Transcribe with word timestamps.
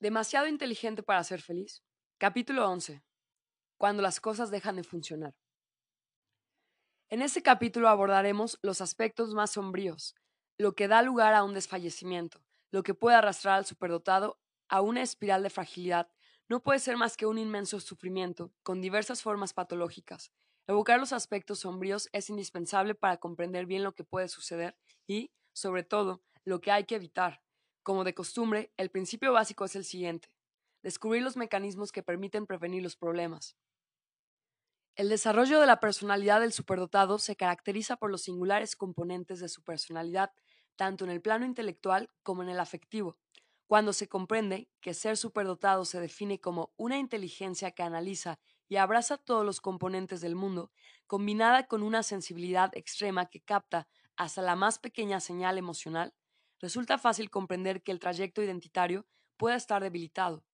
Demasiado 0.00 0.46
inteligente 0.46 1.02
para 1.02 1.24
ser 1.24 1.42
feliz. 1.42 1.82
Capítulo 2.18 2.70
11. 2.70 3.02
Cuando 3.78 4.00
las 4.00 4.20
cosas 4.20 4.48
dejan 4.52 4.76
de 4.76 4.84
funcionar. 4.84 5.34
En 7.08 7.20
este 7.20 7.42
capítulo 7.42 7.88
abordaremos 7.88 8.60
los 8.62 8.80
aspectos 8.80 9.34
más 9.34 9.50
sombríos, 9.50 10.14
lo 10.56 10.76
que 10.76 10.86
da 10.86 11.02
lugar 11.02 11.34
a 11.34 11.42
un 11.42 11.52
desfallecimiento, 11.52 12.44
lo 12.70 12.84
que 12.84 12.94
puede 12.94 13.16
arrastrar 13.16 13.56
al 13.56 13.66
superdotado 13.66 14.38
a 14.68 14.82
una 14.82 15.02
espiral 15.02 15.42
de 15.42 15.50
fragilidad, 15.50 16.08
no 16.48 16.62
puede 16.62 16.78
ser 16.78 16.96
más 16.96 17.16
que 17.16 17.26
un 17.26 17.36
inmenso 17.36 17.80
sufrimiento, 17.80 18.52
con 18.62 18.80
diversas 18.80 19.20
formas 19.22 19.52
patológicas. 19.52 20.30
Evocar 20.68 21.00
los 21.00 21.12
aspectos 21.12 21.58
sombríos 21.58 22.08
es 22.12 22.30
indispensable 22.30 22.94
para 22.94 23.16
comprender 23.16 23.66
bien 23.66 23.82
lo 23.82 23.96
que 23.96 24.04
puede 24.04 24.28
suceder 24.28 24.76
y, 25.08 25.32
sobre 25.52 25.82
todo, 25.82 26.22
lo 26.44 26.60
que 26.60 26.70
hay 26.70 26.84
que 26.84 26.94
evitar. 26.94 27.42
Como 27.88 28.04
de 28.04 28.12
costumbre, 28.12 28.70
el 28.76 28.90
principio 28.90 29.32
básico 29.32 29.64
es 29.64 29.74
el 29.74 29.82
siguiente. 29.82 30.28
Descubrir 30.82 31.22
los 31.22 31.38
mecanismos 31.38 31.90
que 31.90 32.02
permiten 32.02 32.44
prevenir 32.44 32.82
los 32.82 32.96
problemas. 32.96 33.56
El 34.94 35.08
desarrollo 35.08 35.58
de 35.58 35.64
la 35.64 35.80
personalidad 35.80 36.42
del 36.42 36.52
superdotado 36.52 37.18
se 37.18 37.34
caracteriza 37.34 37.96
por 37.96 38.10
los 38.10 38.20
singulares 38.20 38.76
componentes 38.76 39.40
de 39.40 39.48
su 39.48 39.62
personalidad, 39.62 40.32
tanto 40.76 41.06
en 41.06 41.10
el 41.10 41.22
plano 41.22 41.46
intelectual 41.46 42.10
como 42.22 42.42
en 42.42 42.50
el 42.50 42.60
afectivo. 42.60 43.16
Cuando 43.66 43.94
se 43.94 44.06
comprende 44.06 44.68
que 44.82 44.92
ser 44.92 45.16
superdotado 45.16 45.86
se 45.86 45.98
define 45.98 46.38
como 46.40 46.74
una 46.76 46.98
inteligencia 46.98 47.70
que 47.70 47.84
analiza 47.84 48.38
y 48.68 48.76
abraza 48.76 49.16
todos 49.16 49.46
los 49.46 49.62
componentes 49.62 50.20
del 50.20 50.34
mundo, 50.34 50.70
combinada 51.06 51.66
con 51.66 51.82
una 51.82 52.02
sensibilidad 52.02 52.70
extrema 52.76 53.30
que 53.30 53.40
capta 53.40 53.88
hasta 54.14 54.42
la 54.42 54.56
más 54.56 54.78
pequeña 54.78 55.20
señal 55.20 55.56
emocional, 55.56 56.12
resulta 56.60 56.98
fácil 56.98 57.30
comprender 57.30 57.82
que 57.82 57.92
el 57.92 58.00
trayecto 58.00 58.42
identitario 58.42 59.06
pueda 59.36 59.56
estar 59.56 59.82
debilitado. 59.82 60.44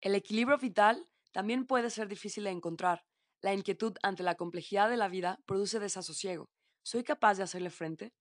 El 0.00 0.14
equilibrio 0.14 0.58
vital 0.58 1.08
también 1.32 1.66
puede 1.66 1.90
ser 1.90 2.08
difícil 2.08 2.44
de 2.44 2.50
encontrar. 2.50 3.04
La 3.40 3.54
inquietud 3.54 3.96
ante 4.02 4.22
la 4.22 4.36
complejidad 4.36 4.88
de 4.88 4.96
la 4.96 5.08
vida 5.08 5.40
produce 5.46 5.78
desasosiego. 5.78 6.50
¿Soy 6.82 7.04
capaz 7.04 7.36
de 7.36 7.44
hacerle 7.44 7.70
frente? 7.70 8.12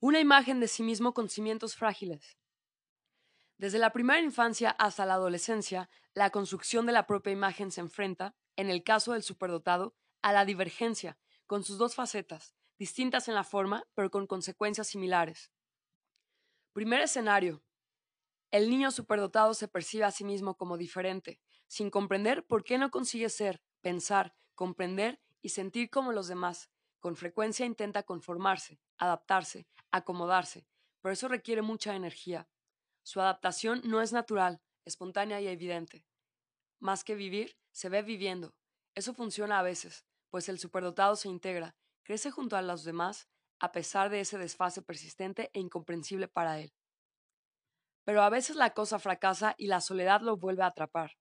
Una 0.00 0.20
imagen 0.20 0.60
de 0.60 0.68
sí 0.68 0.82
mismo 0.82 1.14
con 1.14 1.28
cimientos 1.28 1.76
frágiles. 1.76 2.36
Desde 3.58 3.78
la 3.78 3.92
primera 3.92 4.20
infancia 4.20 4.70
hasta 4.70 5.06
la 5.06 5.14
adolescencia, 5.14 5.88
la 6.14 6.30
construcción 6.30 6.84
de 6.86 6.92
la 6.92 7.06
propia 7.06 7.32
imagen 7.32 7.70
se 7.70 7.80
enfrenta, 7.80 8.34
en 8.56 8.68
el 8.70 8.82
caso 8.82 9.12
del 9.12 9.22
superdotado, 9.22 9.94
a 10.20 10.32
la 10.32 10.44
divergencia, 10.44 11.16
con 11.46 11.62
sus 11.62 11.78
dos 11.78 11.94
facetas, 11.94 12.56
distintas 12.82 13.28
en 13.28 13.36
la 13.36 13.44
forma, 13.44 13.86
pero 13.94 14.10
con 14.10 14.26
consecuencias 14.26 14.88
similares. 14.88 15.52
Primer 16.72 17.00
escenario. 17.00 17.62
El 18.50 18.68
niño 18.68 18.90
superdotado 18.90 19.54
se 19.54 19.68
percibe 19.68 20.02
a 20.02 20.10
sí 20.10 20.24
mismo 20.24 20.56
como 20.56 20.76
diferente, 20.76 21.40
sin 21.68 21.90
comprender 21.90 22.44
por 22.44 22.64
qué 22.64 22.78
no 22.78 22.90
consigue 22.90 23.28
ser, 23.28 23.62
pensar, 23.82 24.34
comprender 24.56 25.20
y 25.42 25.50
sentir 25.50 25.90
como 25.90 26.10
los 26.10 26.26
demás. 26.26 26.70
Con 26.98 27.14
frecuencia 27.14 27.64
intenta 27.66 28.02
conformarse, 28.02 28.80
adaptarse, 28.98 29.68
acomodarse, 29.92 30.66
pero 31.02 31.12
eso 31.12 31.28
requiere 31.28 31.62
mucha 31.62 31.94
energía. 31.94 32.48
Su 33.04 33.20
adaptación 33.20 33.80
no 33.84 34.00
es 34.00 34.12
natural, 34.12 34.60
espontánea 34.84 35.40
y 35.40 35.46
evidente. 35.46 36.04
Más 36.80 37.04
que 37.04 37.14
vivir, 37.14 37.56
se 37.70 37.88
ve 37.88 38.02
viviendo. 38.02 38.56
Eso 38.96 39.14
funciona 39.14 39.60
a 39.60 39.62
veces, 39.62 40.04
pues 40.30 40.48
el 40.48 40.58
superdotado 40.58 41.14
se 41.14 41.28
integra, 41.28 41.76
crece 42.02 42.30
junto 42.30 42.56
a 42.56 42.62
los 42.62 42.84
demás 42.84 43.28
a 43.60 43.70
pesar 43.70 44.10
de 44.10 44.20
ese 44.20 44.38
desfase 44.38 44.82
persistente 44.82 45.50
e 45.52 45.60
incomprensible 45.60 46.26
para 46.26 46.58
él. 46.58 46.74
Pero 48.04 48.22
a 48.22 48.30
veces 48.30 48.56
la 48.56 48.74
cosa 48.74 48.98
fracasa 48.98 49.54
y 49.56 49.68
la 49.68 49.80
soledad 49.80 50.20
lo 50.20 50.36
vuelve 50.36 50.64
a 50.64 50.66
atrapar, 50.66 51.12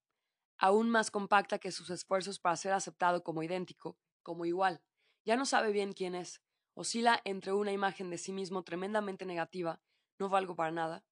aún 0.58 0.90
más 0.90 1.12
compacta 1.12 1.59
que 1.59 1.72
sus 1.72 1.92
esfuerzos 1.92 2.40
para 2.40 2.56
ser 2.56 2.74
aceptado 2.74 3.24
como 3.24 3.44
idéntico, 3.44 3.98
como 4.24 4.46
igual. 4.46 4.81
Ya 5.24 5.36
no 5.36 5.46
sabe 5.46 5.72
bien 5.72 5.94
quién 5.94 6.16
es, 6.16 6.41
oscila 6.74 7.22
entre 7.25 7.53
una 7.53 7.72
imagen 7.72 8.09
de 8.09 8.18
sí 8.18 8.31
mismo 8.31 8.64
tremendamente 8.64 9.25
negativa, 9.25 9.80
no 10.18 10.30
valgo 10.30 10.56
para 10.56 10.72
nada, 10.72 11.06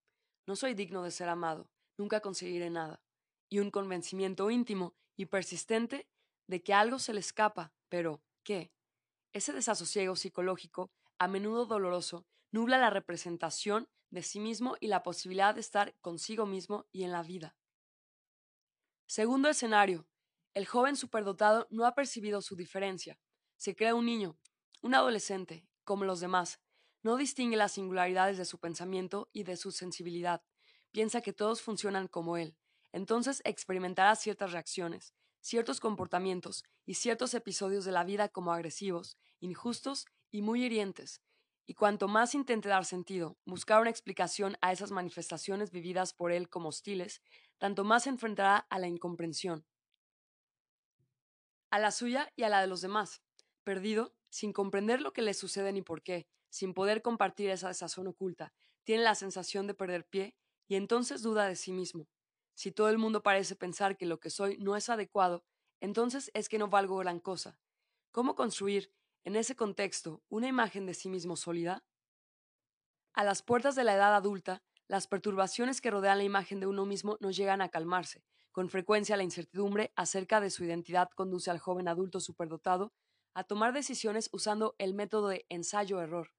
no 0.48 0.56
soy 0.56 0.74
digno 0.74 1.04
de 1.04 1.12
ser 1.12 1.30
amado, 1.30 1.70
nunca 1.98 2.22
conseguiré 2.22 2.72
nada, 2.72 3.04
y 3.50 3.60
un 3.60 3.70
convencimiento 3.70 4.50
íntimo 4.50 4.96
y 5.16 5.28
persistente 5.28 6.10
de 6.48 6.64
que 6.64 6.74
algo 6.74 6.98
se 6.98 7.14
le 7.14 7.20
escapa, 7.20 7.74
pero 7.88 8.24
¿qué? 8.44 8.72
Ese 9.32 9.54
desasosiego 9.54 10.16
psicológico, 10.16 10.92
a 11.20 11.28
menudo 11.28 11.66
doloroso, 11.66 12.26
nubla 12.52 12.78
la 12.78 12.90
representación 12.90 13.88
de 14.10 14.24
sí 14.24 14.40
mismo 14.40 14.76
y 14.80 14.88
la 14.88 15.04
posibilidad 15.04 15.54
de 15.54 15.62
estar 15.62 15.96
consigo 16.02 16.46
mismo 16.46 16.88
y 16.92 17.04
en 17.04 17.12
la 17.12 17.22
vida. 17.22 17.56
Segundo 19.06 19.50
escenario. 19.50 20.08
El 20.56 20.66
joven 20.66 20.96
superdotado 20.96 21.68
no 21.70 21.86
ha 21.86 21.94
percibido 21.94 22.42
su 22.42 22.56
diferencia. 22.56 23.20
Se 23.56 23.76
cree 23.76 23.94
un 23.94 24.06
niño, 24.06 24.40
un 24.82 24.96
adolescente, 24.96 25.68
como 25.84 26.06
los 26.06 26.20
demás. 26.20 26.60
No 27.04 27.18
distingue 27.18 27.56
las 27.56 27.74
singularidades 27.74 28.38
de 28.38 28.46
su 28.46 28.60
pensamiento 28.60 29.30
y 29.32 29.44
de 29.44 29.58
su 29.58 29.72
sensibilidad. 29.72 30.44
Piensa 30.92 31.22
que 31.22 31.34
todos 31.34 31.62
funcionan 31.62 32.08
como 32.08 32.36
él. 32.38 32.58
Entonces 32.92 33.42
experimentará 33.46 34.16
ciertas 34.16 34.52
reacciones, 34.52 35.14
ciertos 35.42 35.80
comportamientos 35.80 36.64
y 36.86 36.96
ciertos 36.96 37.34
episodios 37.34 37.86
de 37.86 37.92
la 37.92 38.04
vida 38.04 38.30
como 38.30 38.54
agresivos, 38.54 39.18
injustos 39.40 40.06
y 40.32 40.42
muy 40.42 40.64
hirientes, 40.64 41.22
y 41.66 41.76
cuanto 41.76 42.08
más 42.08 42.34
intente 42.34 42.68
dar 42.68 42.86
sentido, 42.86 43.38
buscar 43.46 43.80
una 43.82 43.92
explicación 43.92 44.58
a 44.62 44.72
esas 44.72 44.92
manifestaciones 44.92 45.72
vividas 45.72 46.14
por 46.14 46.32
él 46.32 46.50
como 46.50 46.70
hostiles, 46.70 47.22
tanto 47.60 47.84
más 47.84 48.04
se 48.04 48.10
enfrentará 48.10 48.58
a 48.58 48.80
la 48.80 48.88
incomprensión, 48.88 49.66
a 51.70 51.78
la 51.78 51.92
suya 51.92 52.32
y 52.36 52.44
a 52.44 52.50
la 52.50 52.62
de 52.62 52.68
los 52.68 52.82
demás, 52.82 53.22
perdido, 53.64 54.16
sin 54.30 54.52
comprender 54.52 55.02
lo 55.02 55.14
que 55.14 55.22
le 55.22 55.34
sucede 55.34 55.72
ni 55.72 55.82
por 55.82 56.02
qué, 56.02 56.28
sin 56.50 56.74
poder 56.74 57.02
compartir 57.02 57.52
esa 57.52 57.68
desazón 57.68 58.08
oculta, 58.08 58.52
tiene 58.84 59.04
la 59.04 59.14
sensación 59.14 59.68
de 59.68 59.76
perder 59.76 60.06
pie 60.06 60.36
y 60.68 60.76
entonces 60.76 61.22
duda 61.22 61.48
de 61.48 61.56
sí 61.56 61.72
mismo, 61.72 62.08
si 62.60 62.74
todo 62.74 62.90
el 62.90 62.98
mundo 62.98 63.24
parece 63.24 63.56
pensar 63.56 63.96
que 63.96 64.06
lo 64.06 64.20
que 64.20 64.30
soy 64.30 64.58
no 64.58 64.76
es 64.76 64.90
adecuado, 64.90 65.46
entonces 65.80 66.30
es 66.34 66.50
que 66.50 66.58
no 66.58 66.68
valgo 66.68 66.98
gran 66.98 67.22
cosa. 67.22 67.58
¿Cómo 68.12 68.36
construir, 68.36 68.92
en 69.24 69.38
ese 69.38 69.56
contexto, 69.56 70.22
una 70.28 70.50
imagen 70.50 70.86
de 70.86 70.94
sí 70.94 71.08
mismo 71.08 71.38
sólida? 71.38 71.86
A 73.14 73.24
las 73.24 73.44
puertas 73.44 73.76
de 73.76 73.86
la 73.86 73.96
edad 73.96 74.14
adulta, 74.14 74.62
las 74.90 75.08
perturbaciones 75.08 75.80
que 75.80 75.90
rodean 75.90 76.18
la 76.18 76.26
imagen 76.26 76.60
de 76.60 76.68
uno 76.68 76.86
mismo 76.86 77.16
no 77.22 77.32
llegan 77.32 77.62
a 77.62 77.70
calmarse. 77.70 78.26
Con 78.52 78.68
frecuencia 78.68 79.16
la 79.16 79.24
incertidumbre 79.24 79.94
acerca 79.96 80.42
de 80.42 80.50
su 80.50 80.66
identidad 80.66 81.08
conduce 81.16 81.50
al 81.50 81.60
joven 81.60 81.88
adulto 81.88 82.20
superdotado 82.20 82.92
a 83.34 83.46
tomar 83.46 83.72
decisiones 83.72 84.28
usando 84.34 84.76
el 84.80 84.94
método 84.94 85.30
de 85.30 85.46
ensayo-error. 85.48 86.34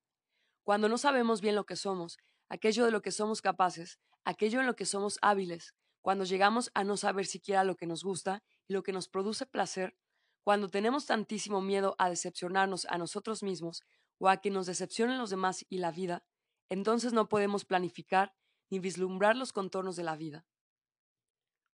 Cuando 0.64 0.90
no 0.90 0.98
sabemos 0.98 1.40
bien 1.40 1.54
lo 1.54 1.64
que 1.64 1.76
somos, 1.76 2.18
aquello 2.50 2.84
de 2.84 2.90
lo 2.90 3.00
que 3.00 3.10
somos 3.10 3.40
capaces, 3.40 3.98
aquello 4.26 4.60
en 4.60 4.66
lo 4.66 4.76
que 4.76 4.84
somos 4.84 5.18
hábiles, 5.22 5.74
cuando 6.02 6.24
llegamos 6.24 6.70
a 6.74 6.84
no 6.84 6.96
saber 6.96 7.26
siquiera 7.26 7.64
lo 7.64 7.76
que 7.76 7.86
nos 7.86 8.02
gusta 8.02 8.42
y 8.68 8.72
lo 8.72 8.82
que 8.82 8.92
nos 8.92 9.08
produce 9.08 9.46
placer, 9.46 9.96
cuando 10.42 10.68
tenemos 10.68 11.06
tantísimo 11.06 11.60
miedo 11.60 11.94
a 11.98 12.08
decepcionarnos 12.08 12.86
a 12.86 12.98
nosotros 12.98 13.42
mismos 13.42 13.82
o 14.18 14.28
a 14.28 14.38
que 14.38 14.50
nos 14.50 14.66
decepcionen 14.66 15.18
los 15.18 15.30
demás 15.30 15.64
y 15.68 15.78
la 15.78 15.90
vida, 15.90 16.24
entonces 16.68 17.12
no 17.12 17.28
podemos 17.28 17.64
planificar 17.64 18.34
ni 18.70 18.78
vislumbrar 18.78 19.36
los 19.36 19.52
contornos 19.52 19.96
de 19.96 20.04
la 20.04 20.16
vida. 20.16 20.46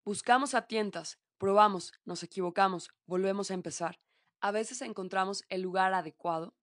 Buscamos 0.05 0.55
a 0.55 0.67
tientas, 0.67 1.19
probamos, 1.39 1.93
nos 2.05 2.23
equivocamos, 2.23 2.91
volvemos 3.07 3.51
a 3.51 3.55
empezar. 3.55 4.01
A 4.41 4.51
veces 4.51 4.81
encontramos 4.83 5.45
el 5.49 5.63
lugar 5.63 5.93
adecuado, 5.95 6.57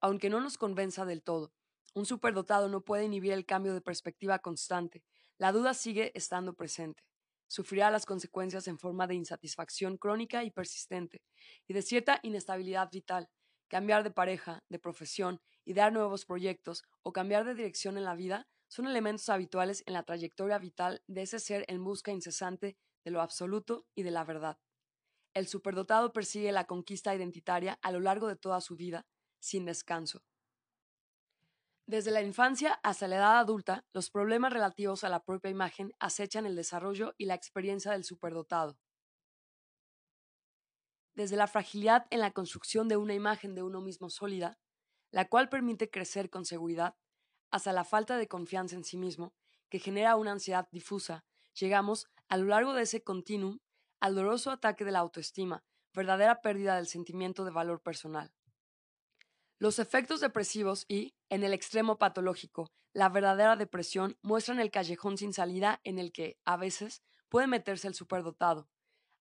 aunque 0.00 0.30
no 0.30 0.40
nos 0.40 0.58
convenza 0.58 1.04
del 1.04 1.22
todo. 1.22 1.52
Un 1.94 2.06
superdotado 2.06 2.68
no 2.68 2.82
puede 2.82 3.04
inhibir 3.04 3.32
el 3.32 3.46
cambio 3.46 3.74
de 3.74 3.80
perspectiva 3.80 4.38
constante, 4.40 5.04
la 5.38 5.52
duda 5.52 5.74
sigue 5.74 6.12
estando 6.14 6.54
presente. 6.54 7.02
Sufrirá 7.48 7.90
las 7.90 8.06
consecuencias 8.06 8.66
en 8.68 8.78
forma 8.78 9.06
de 9.06 9.14
insatisfacción 9.14 9.98
crónica 9.98 10.44
y 10.44 10.50
persistente, 10.50 11.18
y 11.68 11.74
de 11.74 11.82
cierta 11.82 12.18
inestabilidad 12.22 12.88
vital. 12.90 13.28
Cambiar 13.68 14.02
de 14.04 14.10
pareja, 14.10 14.60
de 14.68 14.78
profesión, 14.78 15.40
y 15.64 15.74
dar 15.74 15.92
nuevos 15.92 16.24
proyectos 16.24 16.84
o 17.02 17.12
cambiar 17.12 17.44
de 17.44 17.54
dirección 17.54 17.98
en 17.98 18.04
la 18.04 18.14
vida 18.14 18.46
son 18.68 18.86
elementos 18.86 19.28
habituales 19.28 19.82
en 19.86 19.94
la 19.94 20.04
trayectoria 20.04 20.58
vital 20.58 21.02
de 21.06 21.22
ese 21.22 21.38
ser 21.38 21.64
en 21.68 21.84
busca 21.84 22.12
incesante 22.12 22.76
de 23.04 23.10
lo 23.10 23.20
absoluto 23.20 23.86
y 23.94 24.02
de 24.02 24.10
la 24.10 24.24
verdad. 24.24 24.58
El 25.34 25.46
superdotado 25.46 26.12
persigue 26.12 26.50
la 26.50 26.66
conquista 26.66 27.14
identitaria 27.14 27.78
a 27.82 27.92
lo 27.92 28.00
largo 28.00 28.26
de 28.26 28.36
toda 28.36 28.60
su 28.60 28.74
vida, 28.74 29.06
sin 29.38 29.64
descanso. 29.64 30.22
Desde 31.86 32.10
la 32.10 32.20
infancia 32.20 32.80
hasta 32.82 33.06
la 33.06 33.16
edad 33.16 33.38
adulta, 33.38 33.86
los 33.92 34.10
problemas 34.10 34.52
relativos 34.52 35.04
a 35.04 35.08
la 35.08 35.22
propia 35.22 35.52
imagen 35.52 35.92
acechan 36.00 36.44
el 36.44 36.56
desarrollo 36.56 37.14
y 37.16 37.26
la 37.26 37.34
experiencia 37.34 37.92
del 37.92 38.02
superdotado. 38.02 38.76
Desde 41.14 41.36
la 41.36 41.46
fragilidad 41.46 42.08
en 42.10 42.18
la 42.18 42.32
construcción 42.32 42.88
de 42.88 42.96
una 42.96 43.14
imagen 43.14 43.54
de 43.54 43.62
uno 43.62 43.80
mismo 43.80 44.10
sólida, 44.10 44.58
la 45.12 45.28
cual 45.28 45.48
permite 45.48 45.88
crecer 45.88 46.28
con 46.28 46.44
seguridad, 46.44 46.96
hasta 47.52 47.72
la 47.72 47.84
falta 47.84 48.18
de 48.18 48.26
confianza 48.26 48.74
en 48.74 48.82
sí 48.82 48.96
mismo, 48.96 49.32
que 49.68 49.78
genera 49.78 50.16
una 50.16 50.32
ansiedad 50.32 50.68
difusa, 50.72 51.24
llegamos, 51.54 52.08
a 52.28 52.36
lo 52.36 52.46
largo 52.46 52.74
de 52.74 52.82
ese 52.82 53.04
continuum, 53.04 53.60
al 54.00 54.16
doloroso 54.16 54.50
ataque 54.50 54.84
de 54.84 54.90
la 54.90 54.98
autoestima, 54.98 55.62
verdadera 55.94 56.40
pérdida 56.42 56.74
del 56.74 56.88
sentimiento 56.88 57.44
de 57.44 57.52
valor 57.52 57.80
personal. 57.80 58.34
Los 59.58 59.78
efectos 59.78 60.20
depresivos 60.20 60.84
y, 60.86 61.14
en 61.30 61.42
el 61.42 61.54
extremo 61.54 61.98
patológico, 61.98 62.70
la 62.92 63.08
verdadera 63.08 63.56
depresión 63.56 64.18
muestran 64.20 64.60
el 64.60 64.70
callejón 64.70 65.16
sin 65.16 65.32
salida 65.32 65.80
en 65.82 65.98
el 65.98 66.12
que, 66.12 66.38
a 66.44 66.58
veces, 66.58 67.02
puede 67.30 67.46
meterse 67.46 67.88
el 67.88 67.94
superdotado. 67.94 68.68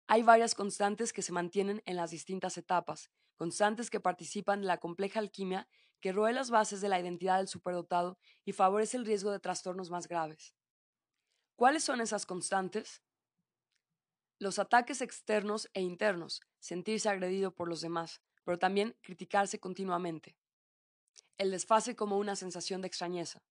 Hay 0.07 0.23
varias 0.23 0.53
constantes 0.53 1.13
que 1.13 1.21
se 1.21 1.31
mantienen 1.31 1.81
en 1.85 1.95
las 1.95 2.11
distintas 2.11 2.57
etapas, 2.57 3.11
constantes 3.37 3.89
que 3.89 4.01
participan 4.01 4.59
de 4.59 4.67
la 4.67 4.77
compleja 4.77 5.21
alquimia 5.21 5.69
que 6.01 6.11
roe 6.11 6.33
las 6.33 6.51
bases 6.51 6.81
de 6.81 6.89
la 6.89 6.99
identidad 6.99 7.37
del 7.37 7.47
superdotado 7.47 8.19
y 8.43 8.51
favorece 8.51 8.97
el 8.97 9.05
riesgo 9.05 9.31
de 9.31 9.39
trastornos 9.39 9.89
más 9.89 10.07
graves. 10.09 10.53
¿Cuáles 11.55 11.85
son 11.85 12.01
esas 12.01 12.25
constantes? 12.25 13.01
Los 14.37 14.59
ataques 14.59 15.01
externos 15.01 15.69
e 15.73 15.81
internos, 15.81 16.41
sentirse 16.59 17.07
agredido 17.07 17.55
por 17.55 17.69
los 17.69 17.79
demás, 17.79 18.21
pero 18.45 18.57
también 18.57 18.95
criticarse 19.01 19.59
continuamente. 19.59 20.37
El 21.37 21.51
desfase 21.51 21.97
como 21.97 22.17
una 22.17 22.37
sensación 22.37 22.81
de 22.81 22.87
extrañeza. 22.87 23.43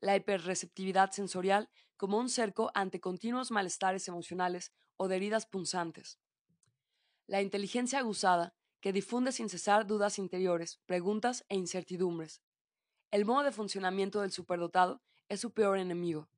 La 0.00 0.16
hiperreceptividad 0.16 1.12
sensorial 1.12 1.70
como 1.96 2.18
un 2.18 2.28
cerco 2.28 2.70
ante 2.74 3.00
continuos 3.00 3.50
malestares 3.50 4.06
emocionales 4.08 4.72
o 4.98 5.08
de 5.08 5.16
heridas 5.16 5.46
punzantes. 5.46 6.18
La 7.26 7.40
inteligencia 7.40 8.00
aguzada 8.00 8.54
que 8.80 8.92
difunde 8.92 9.32
sin 9.32 9.48
cesar 9.48 9.86
dudas 9.86 10.18
interiores, 10.18 10.78
preguntas 10.84 11.46
e 11.48 11.54
incertidumbres. 11.54 12.42
El 13.10 13.24
modo 13.24 13.44
de 13.44 13.52
funcionamiento 13.52 14.20
del 14.20 14.30
superdotado 14.30 15.00
es 15.30 15.40
su 15.40 15.52
peor 15.52 15.78
enemigo. 15.78 16.28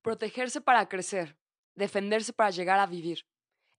Protegerse 0.00 0.60
para 0.60 0.88
crecer, 0.88 1.36
defenderse 1.74 2.32
para 2.32 2.50
llegar 2.50 2.78
a 2.78 2.86
vivir. 2.86 3.26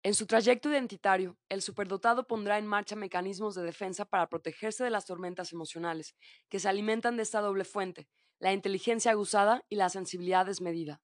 En 0.06 0.14
su 0.14 0.28
trayecto 0.28 0.70
identitario, 0.70 1.36
el 1.50 1.64
superdotado 1.64 2.28
pondrá 2.28 2.60
en 2.60 2.68
marcha 2.68 2.96
mecanismos 2.96 3.56
de 3.56 3.64
defensa 3.64 4.06
para 4.06 4.30
protegerse 4.30 4.84
de 4.84 4.92
las 4.92 5.08
tormentas 5.08 5.52
emocionales, 5.52 6.14
que 6.48 6.60
se 6.60 6.70
alimentan 6.70 7.18
de 7.18 7.24
esta 7.24 7.42
doble 7.42 7.66
fuente, 7.66 8.08
la 8.38 8.54
inteligencia 8.54 9.10
aguzada 9.10 9.66
y 9.68 9.78
la 9.78 9.90
sensibilidad 9.90 10.46
desmedida. 10.46 11.02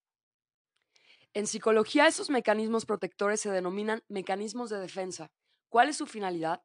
En 1.34 1.48
psicología, 1.48 2.06
esos 2.06 2.30
mecanismos 2.30 2.86
protectores 2.86 3.42
se 3.42 3.50
denominan 3.50 4.04
mecanismos 4.08 4.70
de 4.70 4.78
defensa. 4.78 5.32
¿Cuál 5.70 5.90
es 5.90 5.98
su 5.98 6.06
finalidad? 6.06 6.62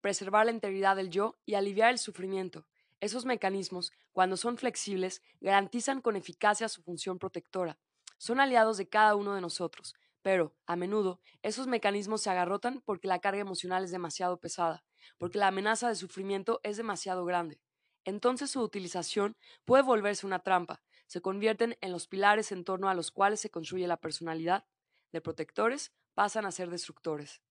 Preservar 0.00 0.46
la 0.46 0.52
integridad 0.52 0.96
del 0.96 1.10
yo 1.10 1.36
y 1.44 1.52
aliviar 1.52 1.90
el 1.90 1.98
sufrimiento. 1.98 2.66
Esos 3.00 3.26
mecanismos, 3.26 3.92
cuando 4.12 4.38
son 4.38 4.56
flexibles, 4.56 5.20
garantizan 5.38 6.00
con 6.00 6.16
eficacia 6.16 6.70
su 6.70 6.82
función 6.82 7.18
protectora. 7.18 7.78
Son 8.16 8.40
aliados 8.40 8.78
de 8.78 8.88
cada 8.88 9.16
uno 9.16 9.34
de 9.34 9.42
nosotros, 9.42 9.94
pero, 10.24 10.56
a 10.66 10.74
menudo, 10.74 11.20
esos 11.42 11.66
mecanismos 11.66 12.22
se 12.22 12.30
agarrotan 12.30 12.80
porque 12.86 13.08
la 13.08 13.18
carga 13.18 13.42
emocional 13.42 13.84
es 13.84 13.90
demasiado 13.90 14.40
pesada, 14.40 14.82
porque 15.18 15.36
la 15.36 15.48
amenaza 15.48 15.86
de 15.86 15.96
sufrimiento 15.96 16.60
es 16.62 16.78
demasiado 16.78 17.26
grande. 17.26 17.60
Entonces 18.06 18.50
su 18.50 18.62
utilización 18.62 19.36
puede 19.66 19.82
volverse 19.82 20.24
una 20.24 20.38
trampa, 20.38 20.82
se 21.08 21.20
convierten 21.20 21.76
en 21.82 21.92
los 21.92 22.08
pilares 22.08 22.52
en 22.52 22.64
torno 22.64 22.88
a 22.88 22.94
los 22.94 23.10
cuales 23.10 23.38
se 23.38 23.50
construye 23.50 23.86
la 23.86 23.98
personalidad, 23.98 24.64
de 25.12 25.20
protectores 25.20 25.92
pasan 26.14 26.46
a 26.46 26.52
ser 26.52 26.70
destructores. 26.70 27.42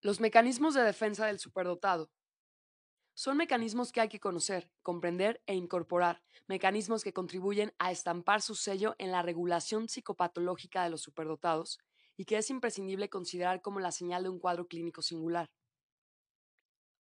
Los 0.00 0.20
mecanismos 0.20 0.72
de 0.72 0.82
defensa 0.82 1.26
del 1.26 1.38
superdotado. 1.38 2.10
Son 3.14 3.36
mecanismos 3.36 3.92
que 3.92 4.00
hay 4.00 4.08
que 4.08 4.20
conocer, 4.20 4.70
comprender 4.82 5.42
e 5.46 5.54
incorporar, 5.54 6.22
mecanismos 6.46 7.04
que 7.04 7.12
contribuyen 7.12 7.74
a 7.78 7.90
estampar 7.90 8.40
su 8.40 8.54
sello 8.54 8.94
en 8.98 9.10
la 9.12 9.22
regulación 9.22 9.88
psicopatológica 9.88 10.82
de 10.82 10.90
los 10.90 11.02
superdotados 11.02 11.78
y 12.16 12.24
que 12.24 12.38
es 12.38 12.48
imprescindible 12.50 13.10
considerar 13.10 13.60
como 13.60 13.80
la 13.80 13.92
señal 13.92 14.22
de 14.22 14.30
un 14.30 14.38
cuadro 14.38 14.66
clínico 14.66 15.02
singular. 15.02 15.50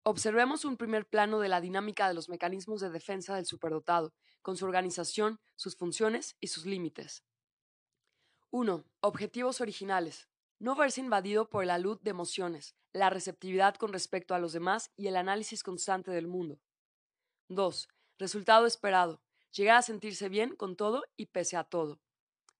Observemos 0.04 0.64
un 0.64 0.78
primer 0.78 1.06
plano 1.06 1.40
de 1.40 1.50
la 1.50 1.60
dinámica 1.60 2.08
de 2.08 2.14
los 2.14 2.30
mecanismos 2.30 2.80
de 2.80 2.90
defensa 2.90 3.36
del 3.36 3.46
superdotado, 3.46 4.14
con 4.42 4.56
su 4.56 4.64
organización, 4.64 5.42
sus 5.58 5.76
funciones 5.76 6.38
y 6.40 6.48
sus 6.48 6.66
límites. 6.66 7.26
1. 8.52 8.86
Objetivos 9.02 9.60
originales. 9.60 10.30
No 10.60 10.76
verse 10.76 11.02
invadido 11.02 11.50
por 11.50 11.66
la 11.66 11.78
luz 11.78 12.02
de 12.02 12.10
emociones, 12.10 12.76
la 12.92 13.12
receptividad 13.12 13.76
con 13.76 13.94
respecto 13.94 14.34
a 14.34 14.40
los 14.40 14.54
demás 14.54 14.92
y 14.96 15.08
el 15.08 15.16
análisis 15.16 15.62
constante 15.62 16.10
del 16.10 16.28
mundo. 16.28 16.60
2. 17.50 17.88
Resultado 18.18 18.66
esperado. 18.66 19.22
Llegar 19.52 19.78
a 19.78 19.82
sentirse 19.84 20.30
bien 20.30 20.56
con 20.56 20.76
todo 20.76 21.04
y 21.16 21.28
pese 21.28 21.58
a 21.58 21.64
todo. 21.64 22.02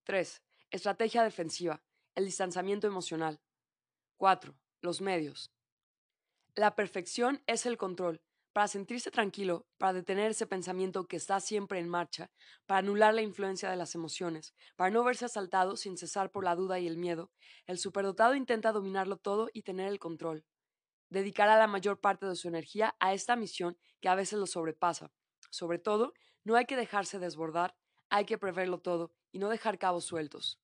3. 0.04 0.44
Estrategia 0.70 1.24
defensiva. 1.24 1.84
El 2.14 2.26
distanciamiento 2.26 2.86
emocional. 2.86 3.42
4. 4.18 4.56
Los 4.82 5.02
medios. 5.02 5.52
La 6.56 6.76
perfección 6.76 7.42
es 7.48 7.66
el 7.66 7.78
control. 7.78 8.22
Para 8.58 8.68
sentirse 8.68 9.12
tranquilo, 9.12 9.68
para 9.78 9.94
detener 9.94 10.32
ese 10.32 10.48
pensamiento 10.48 11.06
que 11.06 11.16
está 11.16 11.40
siempre 11.40 11.78
en 11.78 11.88
marcha, 11.88 12.32
para 12.66 12.80
anular 12.80 13.14
la 13.14 13.22
influencia 13.22 13.70
de 13.70 13.76
las 13.76 13.94
emociones, 13.94 14.56
para 14.76 14.90
no 14.90 15.04
verse 15.04 15.26
asaltado 15.26 15.78
sin 15.78 15.96
cesar 15.96 16.32
por 16.32 16.44
la 16.44 16.56
duda 16.56 16.80
y 16.80 16.88
el 16.88 16.98
miedo, 16.98 17.32
el 17.68 17.78
superdotado 17.78 18.34
intenta 18.34 18.72
dominarlo 18.72 19.18
todo 19.18 19.48
y 19.54 19.62
tener 19.62 19.88
el 19.90 20.00
control. 20.00 20.44
Dedicará 21.12 21.56
la 21.60 21.68
mayor 21.68 22.00
parte 22.00 22.26
de 22.26 22.36
su 22.36 22.48
energía 22.48 22.96
a 23.00 23.14
esta 23.14 23.36
misión 23.36 23.78
que 24.02 24.10
a 24.10 24.16
veces 24.16 24.40
lo 24.40 24.48
sobrepasa. 24.48 25.12
Sobre 25.52 25.78
todo, 25.78 26.14
no 26.44 26.56
hay 26.56 26.66
que 26.66 26.78
dejarse 26.78 27.20
desbordar, 27.20 27.76
hay 28.10 28.26
que 28.26 28.40
preverlo 28.40 28.80
todo 28.80 29.12
y 29.32 29.38
no 29.38 29.50
dejar 29.50 29.78
cabos 29.78 30.06
sueltos. 30.06 30.60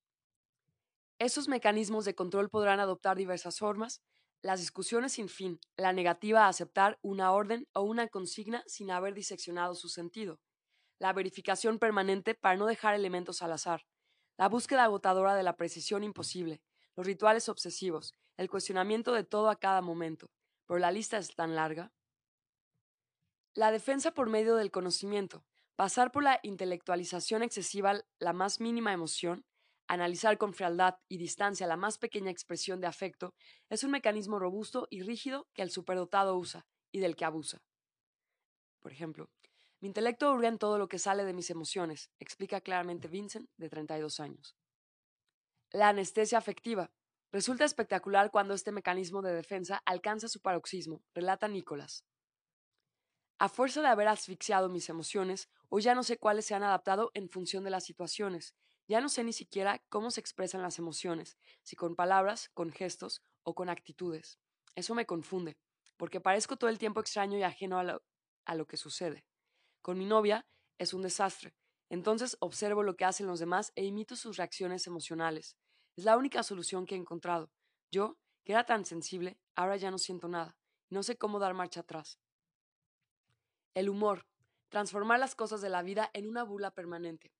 Esos 1.19 1.47
mecanismos 1.47 2.05
de 2.05 2.15
control 2.15 2.49
podrán 2.49 2.79
adoptar 2.79 3.17
diversas 3.17 3.59
formas, 3.59 4.01
las 4.43 4.59
discusiones 4.59 5.13
sin 5.13 5.29
fin, 5.29 5.59
la 5.77 5.93
negativa 5.93 6.45
a 6.45 6.49
aceptar 6.49 6.99
una 7.01 7.31
orden 7.31 7.65
o 7.73 7.81
una 7.81 8.09
consigna 8.09 8.61
sin 8.67 8.91
haber 8.91 9.13
diseccionado 9.13 9.73
su 9.73 9.87
sentido, 9.87 10.41
la 10.99 11.13
verificación 11.13 11.79
permanente 11.79 12.35
para 12.35 12.57
no 12.57 12.65
dejar 12.65 12.93
elementos 12.93 13.41
al 13.41 13.53
azar, 13.53 13.85
la 14.37 14.49
búsqueda 14.49 14.83
agotadora 14.83 15.33
de 15.35 15.43
la 15.43 15.55
precisión 15.55 16.03
imposible, 16.03 16.61
los 16.95 17.05
rituales 17.07 17.47
obsesivos, 17.47 18.15
el 18.35 18.49
cuestionamiento 18.49 19.13
de 19.13 19.23
todo 19.23 19.49
a 19.49 19.55
cada 19.55 19.81
momento, 19.81 20.29
pero 20.67 20.77
la 20.77 20.91
lista 20.91 21.17
es 21.17 21.33
tan 21.33 21.55
larga. 21.55 21.93
La 23.53 23.71
defensa 23.71 24.13
por 24.13 24.29
medio 24.29 24.55
del 24.57 24.71
conocimiento, 24.71 25.45
pasar 25.77 26.11
por 26.11 26.23
la 26.23 26.41
intelectualización 26.43 27.43
excesiva 27.43 28.01
la 28.19 28.33
más 28.33 28.59
mínima 28.59 28.91
emoción, 28.91 29.45
Analizar 29.87 30.37
con 30.37 30.53
frialdad 30.53 30.95
y 31.09 31.17
distancia 31.17 31.67
la 31.67 31.77
más 31.77 31.97
pequeña 31.97 32.31
expresión 32.31 32.79
de 32.79 32.87
afecto 32.87 33.33
es 33.69 33.83
un 33.83 33.91
mecanismo 33.91 34.39
robusto 34.39 34.87
y 34.89 35.01
rígido 35.01 35.47
que 35.53 35.61
el 35.61 35.71
superdotado 35.71 36.37
usa 36.37 36.65
y 36.91 36.99
del 36.99 37.15
que 37.15 37.25
abusa. 37.25 37.61
Por 38.79 38.91
ejemplo, 38.91 39.29
mi 39.81 39.87
intelecto 39.87 40.31
hurga 40.31 40.47
en 40.47 40.57
todo 40.57 40.77
lo 40.77 40.87
que 40.87 40.99
sale 40.99 41.25
de 41.25 41.33
mis 41.33 41.49
emociones, 41.49 42.09
explica 42.19 42.61
claramente 42.61 43.09
Vincent, 43.09 43.49
de 43.57 43.69
32 43.69 44.19
años. 44.21 44.55
La 45.71 45.89
anestesia 45.89 46.37
afectiva. 46.37 46.91
Resulta 47.31 47.65
espectacular 47.65 48.31
cuando 48.31 48.53
este 48.53 48.71
mecanismo 48.71 49.21
de 49.21 49.33
defensa 49.33 49.81
alcanza 49.85 50.27
su 50.27 50.39
paroxismo, 50.39 51.03
relata 51.13 51.47
Nicolás. 51.47 52.05
A 53.39 53.49
fuerza 53.49 53.81
de 53.81 53.87
haber 53.87 54.07
asfixiado 54.07 54.69
mis 54.69 54.87
emociones, 54.87 55.49
hoy 55.67 55.81
ya 55.81 55.95
no 55.95 56.03
sé 56.03 56.17
cuáles 56.17 56.45
se 56.45 56.55
han 56.55 56.63
adaptado 56.63 57.11
en 57.13 57.27
función 57.27 57.63
de 57.63 57.71
las 57.71 57.83
situaciones, 57.83 58.55
ya 58.87 58.99
no 59.01 59.09
sé 59.09 59.23
ni 59.23 59.33
siquiera 59.33 59.83
cómo 59.89 60.11
se 60.11 60.19
expresan 60.19 60.61
las 60.61 60.77
emociones, 60.77 61.37
si 61.61 61.75
con 61.75 61.95
palabras, 61.95 62.49
con 62.53 62.71
gestos 62.71 63.21
o 63.43 63.55
con 63.55 63.69
actitudes. 63.69 64.39
Eso 64.75 64.93
me 64.95 65.05
confunde, 65.05 65.57
porque 65.97 66.19
parezco 66.19 66.57
todo 66.57 66.69
el 66.69 66.79
tiempo 66.79 66.99
extraño 66.99 67.37
y 67.37 67.43
ajeno 67.43 67.79
a 67.79 67.83
lo, 67.83 68.03
a 68.45 68.55
lo 68.55 68.67
que 68.67 68.77
sucede. 68.77 69.25
Con 69.81 69.97
mi 69.97 70.05
novia 70.05 70.45
es 70.77 70.93
un 70.93 71.01
desastre. 71.01 71.55
Entonces 71.89 72.37
observo 72.39 72.83
lo 72.83 72.95
que 72.95 73.05
hacen 73.05 73.27
los 73.27 73.39
demás 73.39 73.71
e 73.75 73.85
imito 73.85 74.15
sus 74.15 74.37
reacciones 74.37 74.87
emocionales. 74.87 75.57
Es 75.95 76.05
la 76.05 76.17
única 76.17 76.43
solución 76.43 76.85
que 76.85 76.95
he 76.95 76.97
encontrado. 76.97 77.51
Yo, 77.91 78.17
que 78.43 78.53
era 78.53 78.65
tan 78.65 78.83
sensible, 78.83 79.37
ahora 79.55 79.77
ya 79.77 79.91
no 79.91 79.97
siento 79.97 80.27
nada. 80.27 80.57
No 80.89 81.03
sé 81.03 81.17
cómo 81.17 81.39
dar 81.39 81.53
marcha 81.53 81.81
atrás. 81.81 82.19
El 83.75 83.89
humor. 83.89 84.25
Transformar 84.69 85.19
las 85.19 85.35
cosas 85.35 85.61
de 85.61 85.69
la 85.69 85.83
vida 85.83 86.09
en 86.13 86.27
una 86.27 86.43
bula 86.43 86.71
permanente 86.71 87.31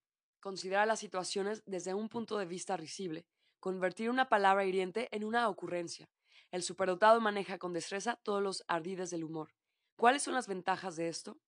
considerar 0.44 0.86
las 0.86 1.00
situaciones 1.00 1.64
desde 1.66 1.94
un 1.94 2.10
punto 2.10 2.38
de 2.38 2.46
vista 2.46 2.76
risible, 2.76 3.26
convertir 3.62 4.10
una 4.10 4.28
palabra 4.28 4.66
hiriente 4.66 5.08
en 5.16 5.24
una 5.24 5.48
ocurrencia. 5.48 6.10
El 6.52 6.64
superdotado 6.64 7.22
maneja 7.22 7.58
con 7.58 7.72
destreza 7.72 8.18
todos 8.24 8.44
los 8.44 8.66
ardides 8.68 9.10
del 9.10 9.24
humor. 9.24 9.56
¿Cuáles 9.96 10.22
son 10.22 10.34
las 10.34 10.50
ventajas 10.50 10.98
de 10.98 11.08
esto? 11.08 11.40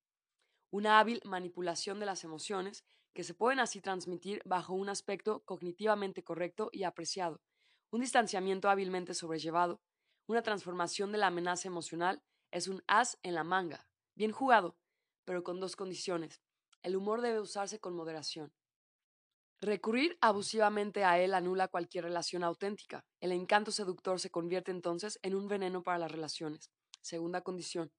Una 0.70 0.98
hábil 0.98 1.20
manipulación 1.26 2.00
de 2.00 2.06
las 2.06 2.24
emociones 2.24 2.86
que 3.12 3.22
se 3.22 3.34
pueden 3.34 3.60
así 3.60 3.82
transmitir 3.82 4.40
bajo 4.46 4.72
un 4.72 4.88
aspecto 4.88 5.44
cognitivamente 5.44 6.24
correcto 6.24 6.70
y 6.72 6.84
apreciado, 6.84 7.42
un 7.90 8.00
distanciamiento 8.00 8.70
hábilmente 8.70 9.12
sobrellevado, 9.12 9.82
una 10.26 10.40
transformación 10.40 11.12
de 11.12 11.18
la 11.18 11.26
amenaza 11.26 11.68
emocional 11.68 12.22
es 12.50 12.66
un 12.66 12.82
as 12.86 13.18
en 13.22 13.34
la 13.34 13.44
manga, 13.44 13.86
bien 14.14 14.32
jugado, 14.32 14.78
pero 15.26 15.44
con 15.44 15.60
dos 15.60 15.76
condiciones 15.76 16.40
el 16.82 16.96
humor 16.96 17.20
debe 17.20 17.40
usarse 17.40 17.78
con 17.78 17.94
moderación. 17.94 18.52
Recurrir 19.60 20.18
abusivamente 20.20 21.04
a 21.04 21.18
él 21.18 21.32
anula 21.32 21.68
cualquier 21.68 22.04
relación 22.04 22.44
auténtica. 22.44 23.06
El 23.20 23.32
encanto 23.32 23.70
seductor 23.70 24.20
se 24.20 24.30
convierte 24.30 24.70
entonces 24.70 25.18
en 25.22 25.34
un 25.34 25.48
veneno 25.48 25.82
para 25.82 25.98
las 25.98 26.12
relaciones. 26.12 26.70
Segunda 27.00 27.40
condición, 27.40 27.90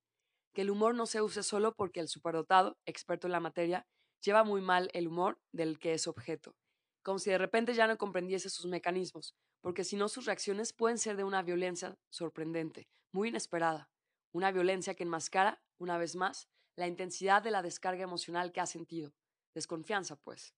que 0.54 0.62
el 0.62 0.70
humor 0.70 0.94
no 0.94 1.06
se 1.06 1.20
use 1.20 1.42
solo 1.42 1.74
porque 1.74 1.98
el 1.98 2.08
superdotado, 2.08 2.78
experto 2.86 3.26
en 3.26 3.32
la 3.32 3.40
materia, 3.40 3.86
lleva 4.22 4.44
muy 4.44 4.60
mal 4.60 4.88
el 4.92 5.08
humor 5.08 5.40
del 5.52 5.78
que 5.78 5.94
es 5.94 6.06
objeto, 6.06 6.54
como 7.02 7.18
si 7.18 7.30
de 7.30 7.38
repente 7.38 7.74
ya 7.74 7.86
no 7.86 7.98
comprendiese 7.98 8.50
sus 8.50 8.66
mecanismos, 8.66 9.34
porque 9.60 9.82
si 9.82 9.96
no 9.96 10.08
sus 10.08 10.26
reacciones 10.26 10.72
pueden 10.72 10.98
ser 10.98 11.16
de 11.16 11.24
una 11.24 11.42
violencia 11.42 11.96
sorprendente, 12.08 12.88
muy 13.12 13.28
inesperada, 13.28 13.90
una 14.32 14.52
violencia 14.52 14.94
que 14.94 15.04
enmascara, 15.04 15.60
una 15.78 15.98
vez 15.98 16.14
más, 16.14 16.48
la 16.76 16.86
intensidad 16.86 17.42
de 17.42 17.50
la 17.50 17.62
descarga 17.62 18.04
emocional 18.04 18.52
que 18.52 18.60
ha 18.60 18.66
sentido. 18.66 19.12
Desconfianza, 19.54 20.16
pues. 20.16 20.54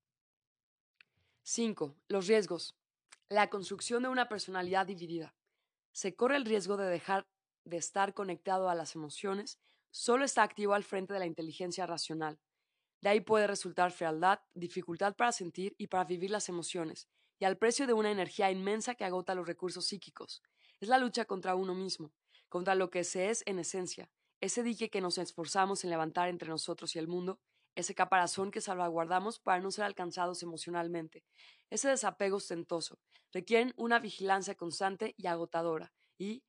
5. 1.43 1.97
Los 2.09 2.27
riesgos. 2.27 2.77
La 3.29 3.49
construcción 3.49 4.03
de 4.03 4.09
una 4.09 4.29
personalidad 4.29 4.87
dividida. 4.87 5.35
Se 5.93 6.15
corre 6.15 6.37
el 6.37 6.45
riesgo 6.45 6.77
de 6.77 6.87
dejar 6.87 7.27
de 7.65 7.77
estar 7.77 8.15
conectado 8.15 8.69
a 8.69 8.75
las 8.75 8.95
emociones, 8.95 9.59
solo 9.91 10.25
está 10.25 10.43
activo 10.43 10.75
al 10.75 10.85
frente 10.85 11.13
de 11.13 11.19
la 11.19 11.27
inteligencia 11.27 11.87
racional. 11.87 12.39
De 13.01 13.09
ahí 13.09 13.21
puede 13.21 13.47
resultar 13.47 13.91
fealdad, 13.91 14.41
dificultad 14.55 15.17
para 15.17 15.33
sentir 15.33 15.75
y 15.79 15.87
para 15.87 16.05
vivir 16.05 16.31
las 16.31 16.49
emociones, 16.49 17.09
y 17.39 17.47
al 17.47 17.57
precio 17.57 17.87
de 17.87 17.95
una 17.95 18.11
energía 18.11 18.51
inmensa 18.51 18.95
que 18.95 19.05
agota 19.05 19.35
los 19.35 19.47
recursos 19.47 19.87
psíquicos. 19.87 20.43
Es 20.79 20.89
la 20.89 20.99
lucha 20.99 21.25
contra 21.25 21.55
uno 21.55 21.75
mismo, 21.75 22.13
contra 22.49 22.75
lo 22.75 22.91
que 22.91 23.05
se 23.05 23.31
es 23.31 23.43
en 23.47 23.59
esencia, 23.59 24.11
ese 24.41 24.63
dique 24.63 24.91
que 24.91 25.01
nos 25.01 25.19
esforzamos 25.19 25.85
en 25.85 25.91
levantar 25.91 26.29
entre 26.29 26.49
nosotros 26.49 26.95
y 26.97 26.99
el 26.99 27.09
mundo, 27.09 27.41
ese 27.75 27.95
caparazón 27.95 28.51
que 28.51 28.61
salvaguardamos 28.61 29.39
para 29.39 29.61
no 29.61 29.71
ser 29.71 29.85
alcanzados 29.85 30.43
emocionalmente, 30.43 31.25
ese 31.71 31.89
desapego 31.89 32.37
ostentoso, 32.37 32.99
requieren 33.33 33.73
una 33.77 33.99
vigilancia 33.99 34.55
constante 34.55 35.15
y 35.17 35.27
agotadora, 35.27 35.93
y, 36.19 36.43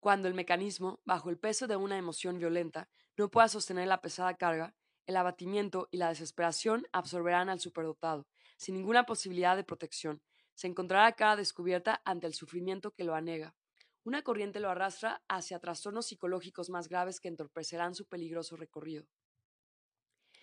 cuando 0.00 0.28
el 0.28 0.34
mecanismo, 0.34 1.00
bajo 1.04 1.30
el 1.30 1.38
peso 1.38 1.66
de 1.66 1.76
una 1.76 1.98
emoción 1.98 2.38
violenta, 2.38 2.88
no 3.16 3.30
pueda 3.30 3.48
sostener 3.48 3.88
la 3.88 4.00
pesada 4.00 4.34
carga, 4.34 4.74
el 5.06 5.16
abatimiento 5.16 5.88
y 5.90 5.96
la 5.96 6.10
desesperación 6.10 6.86
absorberán 6.92 7.48
al 7.48 7.60
superdotado, 7.60 8.26
sin 8.58 8.74
ninguna 8.76 9.06
posibilidad 9.06 9.56
de 9.56 9.64
protección. 9.64 10.22
Se 10.54 10.66
encontrará 10.66 11.12
cara 11.12 11.36
descubierta 11.36 12.02
ante 12.04 12.26
el 12.26 12.34
sufrimiento 12.34 12.92
que 12.92 13.04
lo 13.04 13.14
anega. 13.14 13.54
Una 14.04 14.22
corriente 14.22 14.60
lo 14.60 14.70
arrastra 14.70 15.22
hacia 15.28 15.58
trastornos 15.58 16.06
psicológicos 16.06 16.70
más 16.70 16.88
graves 16.88 17.20
que 17.20 17.28
entorpecerán 17.28 17.94
su 17.94 18.06
peligroso 18.06 18.56
recorrido. 18.56 19.06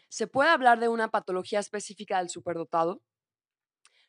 ¿Se 0.09 0.27
puede 0.27 0.49
hablar 0.49 0.79
de 0.79 0.87
una 0.87 1.09
patología 1.09 1.59
específica 1.59 2.19
del 2.19 2.29
superdotado? 2.29 3.01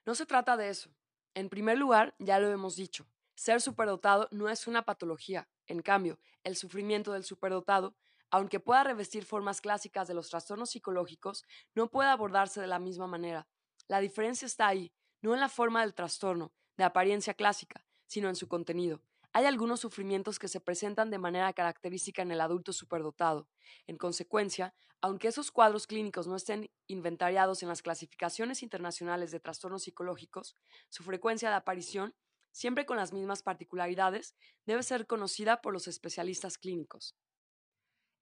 No 0.04 0.14
se 0.14 0.26
trata 0.26 0.56
de 0.56 0.68
eso. 0.68 0.90
En 1.34 1.48
primer 1.48 1.78
lugar, 1.78 2.14
ya 2.18 2.38
lo 2.38 2.50
hemos 2.50 2.76
dicho, 2.76 3.08
ser 3.34 3.60
superdotado 3.60 4.28
no 4.30 4.48
es 4.48 4.66
una 4.66 4.82
patología. 4.84 5.48
En 5.66 5.82
cambio, 5.82 6.18
el 6.44 6.56
sufrimiento 6.56 7.12
del 7.12 7.24
superdotado, 7.24 7.96
aunque 8.30 8.60
pueda 8.60 8.84
revestir 8.84 9.24
formas 9.24 9.60
clásicas 9.60 10.08
de 10.08 10.14
los 10.14 10.30
trastornos 10.30 10.70
psicológicos, 10.70 11.44
no 11.74 11.90
puede 11.90 12.08
abordarse 12.08 12.60
de 12.60 12.66
la 12.66 12.78
misma 12.78 13.06
manera. 13.06 13.48
La 13.88 14.00
diferencia 14.00 14.46
está 14.46 14.68
ahí, 14.68 14.92
no 15.20 15.34
en 15.34 15.40
la 15.40 15.48
forma 15.48 15.82
del 15.82 15.94
trastorno, 15.94 16.52
de 16.76 16.84
apariencia 16.84 17.34
clásica, 17.34 17.84
sino 18.06 18.28
en 18.28 18.36
su 18.36 18.48
contenido. 18.48 19.02
Hay 19.36 19.44
algunos 19.44 19.80
sufrimientos 19.80 20.38
que 20.38 20.48
se 20.48 20.62
presentan 20.62 21.10
de 21.10 21.18
manera 21.18 21.52
característica 21.52 22.22
en 22.22 22.30
el 22.30 22.40
adulto 22.40 22.72
superdotado. 22.72 23.50
En 23.86 23.98
consecuencia, 23.98 24.74
aunque 25.02 25.28
esos 25.28 25.50
cuadros 25.50 25.86
clínicos 25.86 26.26
no 26.26 26.36
estén 26.36 26.70
inventariados 26.86 27.62
en 27.62 27.68
las 27.68 27.82
clasificaciones 27.82 28.62
internacionales 28.62 29.32
de 29.32 29.40
trastornos 29.40 29.82
psicológicos, 29.82 30.56
su 30.88 31.02
frecuencia 31.02 31.50
de 31.50 31.54
aparición, 31.54 32.14
siempre 32.50 32.86
con 32.86 32.96
las 32.96 33.12
mismas 33.12 33.42
particularidades, 33.42 34.34
debe 34.64 34.82
ser 34.82 35.06
conocida 35.06 35.60
por 35.60 35.74
los 35.74 35.86
especialistas 35.86 36.56
clínicos. 36.56 37.14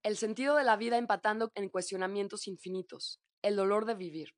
El 0.03 0.17
sentido 0.17 0.57
de 0.57 0.65
la 0.65 0.75
vida 0.75 0.97
empatando 0.97 1.49
en 1.55 1.69
cuestionamientos 1.69 2.45
infinitos. 2.45 3.21
El 3.41 3.55
dolor 3.55 3.85
de 3.85 3.95
vivir. 3.95 4.35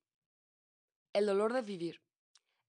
El 1.12 1.26
dolor 1.26 1.54
de 1.54 1.64
vivir. 1.64 2.07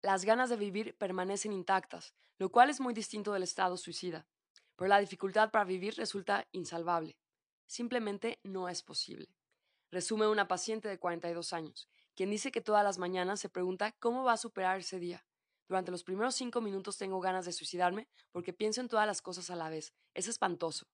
Las 0.09 0.25
ganas 0.25 0.49
de 0.49 0.57
vivir 0.57 0.97
permanecen 0.97 1.53
intactas, 1.53 2.15
lo 2.39 2.51
cual 2.51 2.71
es 2.71 2.81
muy 2.81 2.95
distinto 2.95 3.35
del 3.35 3.43
estado 3.43 3.77
suicida, 3.77 4.27
pero 4.75 4.89
la 4.89 5.01
dificultad 5.01 5.51
para 5.51 5.67
vivir 5.67 5.97
resulta 5.97 6.49
insalvable. 6.51 7.19
Simplemente 7.67 8.41
no 8.43 8.71
es 8.71 8.83
posible. 8.83 9.29
Resume 9.91 10.27
una 10.27 10.49
paciente 10.49 10.89
de 10.89 10.99
42 10.99 11.53
años, 11.53 11.91
quien 12.15 12.31
dice 12.31 12.51
que 12.51 12.63
todas 12.63 12.83
las 12.83 12.97
mañanas 12.97 13.39
se 13.39 13.51
pregunta 13.51 13.93
cómo 13.99 14.25
va 14.25 14.33
a 14.33 14.39
superar 14.39 14.79
ese 14.79 14.99
día. 14.99 15.27
Durante 15.69 15.91
los 15.91 16.05
primeros 16.05 16.35
cinco 16.35 16.63
minutos 16.63 16.97
tengo 16.97 17.21
ganas 17.21 17.45
de 17.45 17.53
suicidarme 17.53 18.09
porque 18.33 18.55
pienso 18.55 18.81
en 18.81 18.89
todas 18.89 19.07
las 19.07 19.21
cosas 19.21 19.51
a 19.51 19.57
la 19.57 19.69
vez. 19.69 19.93
Es 20.15 20.27
espantoso. 20.27 20.87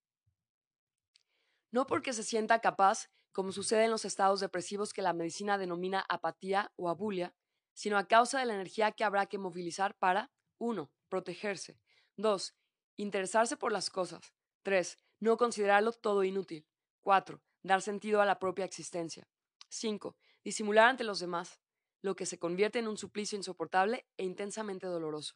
No 1.71 1.87
porque 1.87 2.15
se 2.15 2.25
sienta 2.25 2.59
capaz, 2.59 3.11
como 3.31 3.53
sucede 3.53 3.85
en 3.85 3.93
los 3.93 4.05
estados 4.05 4.41
depresivos 4.41 4.93
que 4.93 5.03
la 5.03 5.13
medicina 5.13 5.57
denomina 5.57 6.05
apatía 6.09 6.73
o 6.75 6.89
abulia, 6.89 7.33
sino 7.75 7.99
a 7.99 8.07
causa 8.07 8.39
de 8.39 8.47
la 8.47 8.55
energía 8.55 8.93
que 8.93 9.05
habrá 9.05 9.27
que 9.27 9.39
movilizar 9.39 9.97
para 9.99 10.33
1. 10.59 10.91
Protegerse. 11.09 11.79
2. 12.17 12.55
Interesarse 12.97 13.57
por 13.57 13.73
las 13.73 13.91
cosas. 13.91 14.33
3. 14.63 14.99
No 15.21 15.37
considerarlo 15.37 15.93
todo 15.93 16.25
inútil. 16.25 16.67
4. 17.03 17.43
Dar 17.63 17.83
sentido 17.83 18.21
a 18.21 18.27
la 18.27 18.39
propia 18.39 18.65
existencia. 18.65 19.29
5. 19.69 20.17
Disimular 20.45 20.89
ante 20.89 21.05
los 21.05 21.19
demás, 21.19 21.61
lo 22.01 22.15
que 22.15 22.27
se 22.27 22.39
convierte 22.39 22.79
en 22.79 22.89
un 22.89 22.97
suplicio 22.97 23.37
insoportable 23.37 24.07
e 24.17 24.25
intensamente 24.25 24.87
doloroso. 24.87 25.35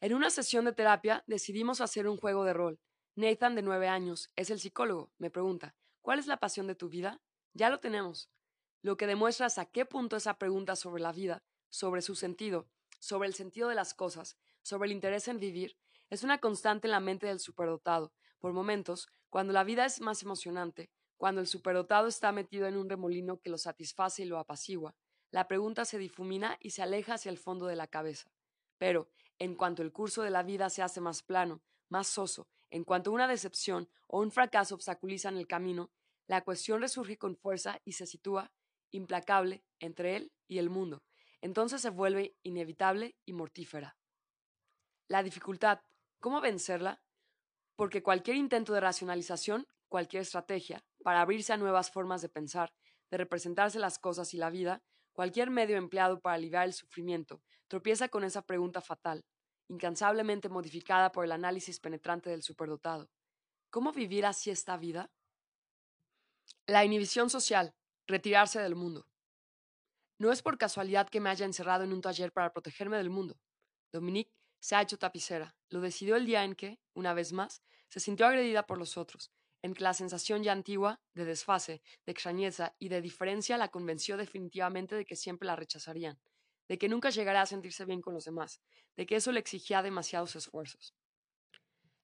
En 0.00 0.14
una 0.14 0.30
sesión 0.30 0.64
de 0.64 0.72
terapia 0.72 1.22
decidimos 1.26 1.80
hacer 1.80 2.08
un 2.08 2.16
juego 2.16 2.44
de 2.44 2.52
rol. 2.52 2.80
Nathan, 3.14 3.54
de 3.54 3.62
nueve 3.62 3.88
años, 3.88 4.30
es 4.36 4.50
el 4.50 4.60
psicólogo. 4.60 5.12
Me 5.18 5.30
pregunta, 5.30 5.74
¿cuál 6.02 6.18
es 6.18 6.26
la 6.26 6.38
pasión 6.38 6.66
de 6.66 6.74
tu 6.74 6.88
vida? 6.88 7.22
Ya 7.54 7.70
lo 7.70 7.80
tenemos 7.80 8.30
lo 8.86 8.96
que 8.96 9.08
demuestra 9.08 9.46
hasta 9.46 9.64
qué 9.64 9.84
punto 9.84 10.14
esa 10.14 10.38
pregunta 10.38 10.76
sobre 10.76 11.02
la 11.02 11.10
vida, 11.10 11.42
sobre 11.70 12.02
su 12.02 12.14
sentido, 12.14 12.68
sobre 13.00 13.26
el 13.26 13.34
sentido 13.34 13.68
de 13.68 13.74
las 13.74 13.94
cosas, 13.94 14.38
sobre 14.62 14.86
el 14.86 14.92
interés 14.92 15.26
en 15.26 15.40
vivir, 15.40 15.76
es 16.08 16.22
una 16.22 16.38
constante 16.38 16.86
en 16.86 16.92
la 16.92 17.00
mente 17.00 17.26
del 17.26 17.40
superdotado. 17.40 18.12
Por 18.38 18.52
momentos, 18.52 19.08
cuando 19.28 19.52
la 19.52 19.64
vida 19.64 19.84
es 19.86 20.00
más 20.00 20.22
emocionante, 20.22 20.88
cuando 21.16 21.40
el 21.40 21.48
superdotado 21.48 22.06
está 22.06 22.30
metido 22.30 22.68
en 22.68 22.76
un 22.76 22.88
remolino 22.88 23.40
que 23.40 23.50
lo 23.50 23.58
satisface 23.58 24.22
y 24.22 24.26
lo 24.26 24.38
apacigua, 24.38 24.94
la 25.32 25.48
pregunta 25.48 25.84
se 25.84 25.98
difumina 25.98 26.56
y 26.60 26.70
se 26.70 26.82
aleja 26.82 27.14
hacia 27.14 27.30
el 27.30 27.38
fondo 27.38 27.66
de 27.66 27.74
la 27.74 27.88
cabeza. 27.88 28.30
Pero, 28.78 29.10
en 29.40 29.56
cuanto 29.56 29.82
el 29.82 29.90
curso 29.90 30.22
de 30.22 30.30
la 30.30 30.44
vida 30.44 30.70
se 30.70 30.82
hace 30.82 31.00
más 31.00 31.24
plano, 31.24 31.60
más 31.88 32.06
soso, 32.06 32.46
en 32.70 32.84
cuanto 32.84 33.10
una 33.10 33.26
decepción 33.26 33.90
o 34.06 34.20
un 34.20 34.30
fracaso 34.30 34.76
obstaculizan 34.76 35.36
el 35.36 35.48
camino, 35.48 35.90
la 36.28 36.44
cuestión 36.44 36.80
resurge 36.80 37.18
con 37.18 37.34
fuerza 37.34 37.80
y 37.84 37.94
se 37.94 38.06
sitúa 38.06 38.52
implacable 38.90 39.64
entre 39.80 40.16
él 40.16 40.32
y 40.48 40.58
el 40.58 40.70
mundo. 40.70 41.02
Entonces 41.40 41.82
se 41.82 41.90
vuelve 41.90 42.36
inevitable 42.42 43.16
y 43.24 43.32
mortífera. 43.32 43.96
La 45.08 45.22
dificultad, 45.22 45.80
¿cómo 46.20 46.40
vencerla? 46.40 47.02
Porque 47.76 48.02
cualquier 48.02 48.36
intento 48.36 48.72
de 48.72 48.80
racionalización, 48.80 49.66
cualquier 49.88 50.22
estrategia 50.22 50.84
para 51.02 51.20
abrirse 51.20 51.52
a 51.52 51.56
nuevas 51.56 51.90
formas 51.90 52.22
de 52.22 52.28
pensar, 52.28 52.72
de 53.10 53.18
representarse 53.18 53.78
las 53.78 53.98
cosas 53.98 54.34
y 54.34 54.38
la 54.38 54.50
vida, 54.50 54.82
cualquier 55.12 55.50
medio 55.50 55.76
empleado 55.76 56.20
para 56.20 56.34
aliviar 56.34 56.66
el 56.66 56.72
sufrimiento, 56.72 57.42
tropieza 57.68 58.08
con 58.08 58.24
esa 58.24 58.42
pregunta 58.42 58.80
fatal, 58.80 59.24
incansablemente 59.68 60.48
modificada 60.48 61.12
por 61.12 61.24
el 61.24 61.32
análisis 61.32 61.80
penetrante 61.80 62.30
del 62.30 62.42
superdotado. 62.42 63.08
¿Cómo 63.70 63.92
vivir 63.92 64.26
así 64.26 64.50
esta 64.50 64.76
vida? 64.76 65.10
La 66.66 66.84
inhibición 66.84 67.30
social, 67.30 67.74
retirarse 68.06 68.60
del 68.60 68.74
mundo. 68.74 69.06
No 70.18 70.32
es 70.32 70.42
por 70.42 70.58
casualidad 70.58 71.08
que 71.08 71.20
me 71.20 71.30
haya 71.30 71.44
encerrado 71.44 71.84
en 71.84 71.92
un 71.92 72.00
taller 72.00 72.32
para 72.32 72.52
protegerme 72.52 72.96
del 72.96 73.10
mundo. 73.10 73.38
Dominique 73.92 74.32
se 74.60 74.74
ha 74.74 74.82
hecho 74.82 74.98
tapicera. 74.98 75.54
Lo 75.68 75.80
decidió 75.80 76.16
el 76.16 76.26
día 76.26 76.44
en 76.44 76.54
que, 76.54 76.80
una 76.94 77.12
vez 77.14 77.32
más, 77.32 77.62
se 77.88 78.00
sintió 78.00 78.26
agredida 78.26 78.66
por 78.66 78.78
los 78.78 78.96
otros, 78.96 79.30
en 79.62 79.74
que 79.74 79.84
la 79.84 79.94
sensación 79.94 80.42
ya 80.42 80.52
antigua, 80.52 81.00
de 81.14 81.24
desfase, 81.24 81.82
de 82.04 82.12
extrañeza 82.12 82.74
y 82.78 82.88
de 82.88 83.00
diferencia 83.00 83.58
la 83.58 83.68
convenció 83.68 84.16
definitivamente 84.16 84.94
de 84.94 85.04
que 85.04 85.16
siempre 85.16 85.46
la 85.46 85.56
rechazarían, 85.56 86.18
de 86.68 86.78
que 86.78 86.88
nunca 86.88 87.10
llegaría 87.10 87.42
a 87.42 87.46
sentirse 87.46 87.84
bien 87.84 88.00
con 88.00 88.14
los 88.14 88.24
demás, 88.24 88.60
de 88.96 89.06
que 89.06 89.16
eso 89.16 89.32
le 89.32 89.40
exigía 89.40 89.82
demasiados 89.82 90.34
esfuerzos. 90.36 90.94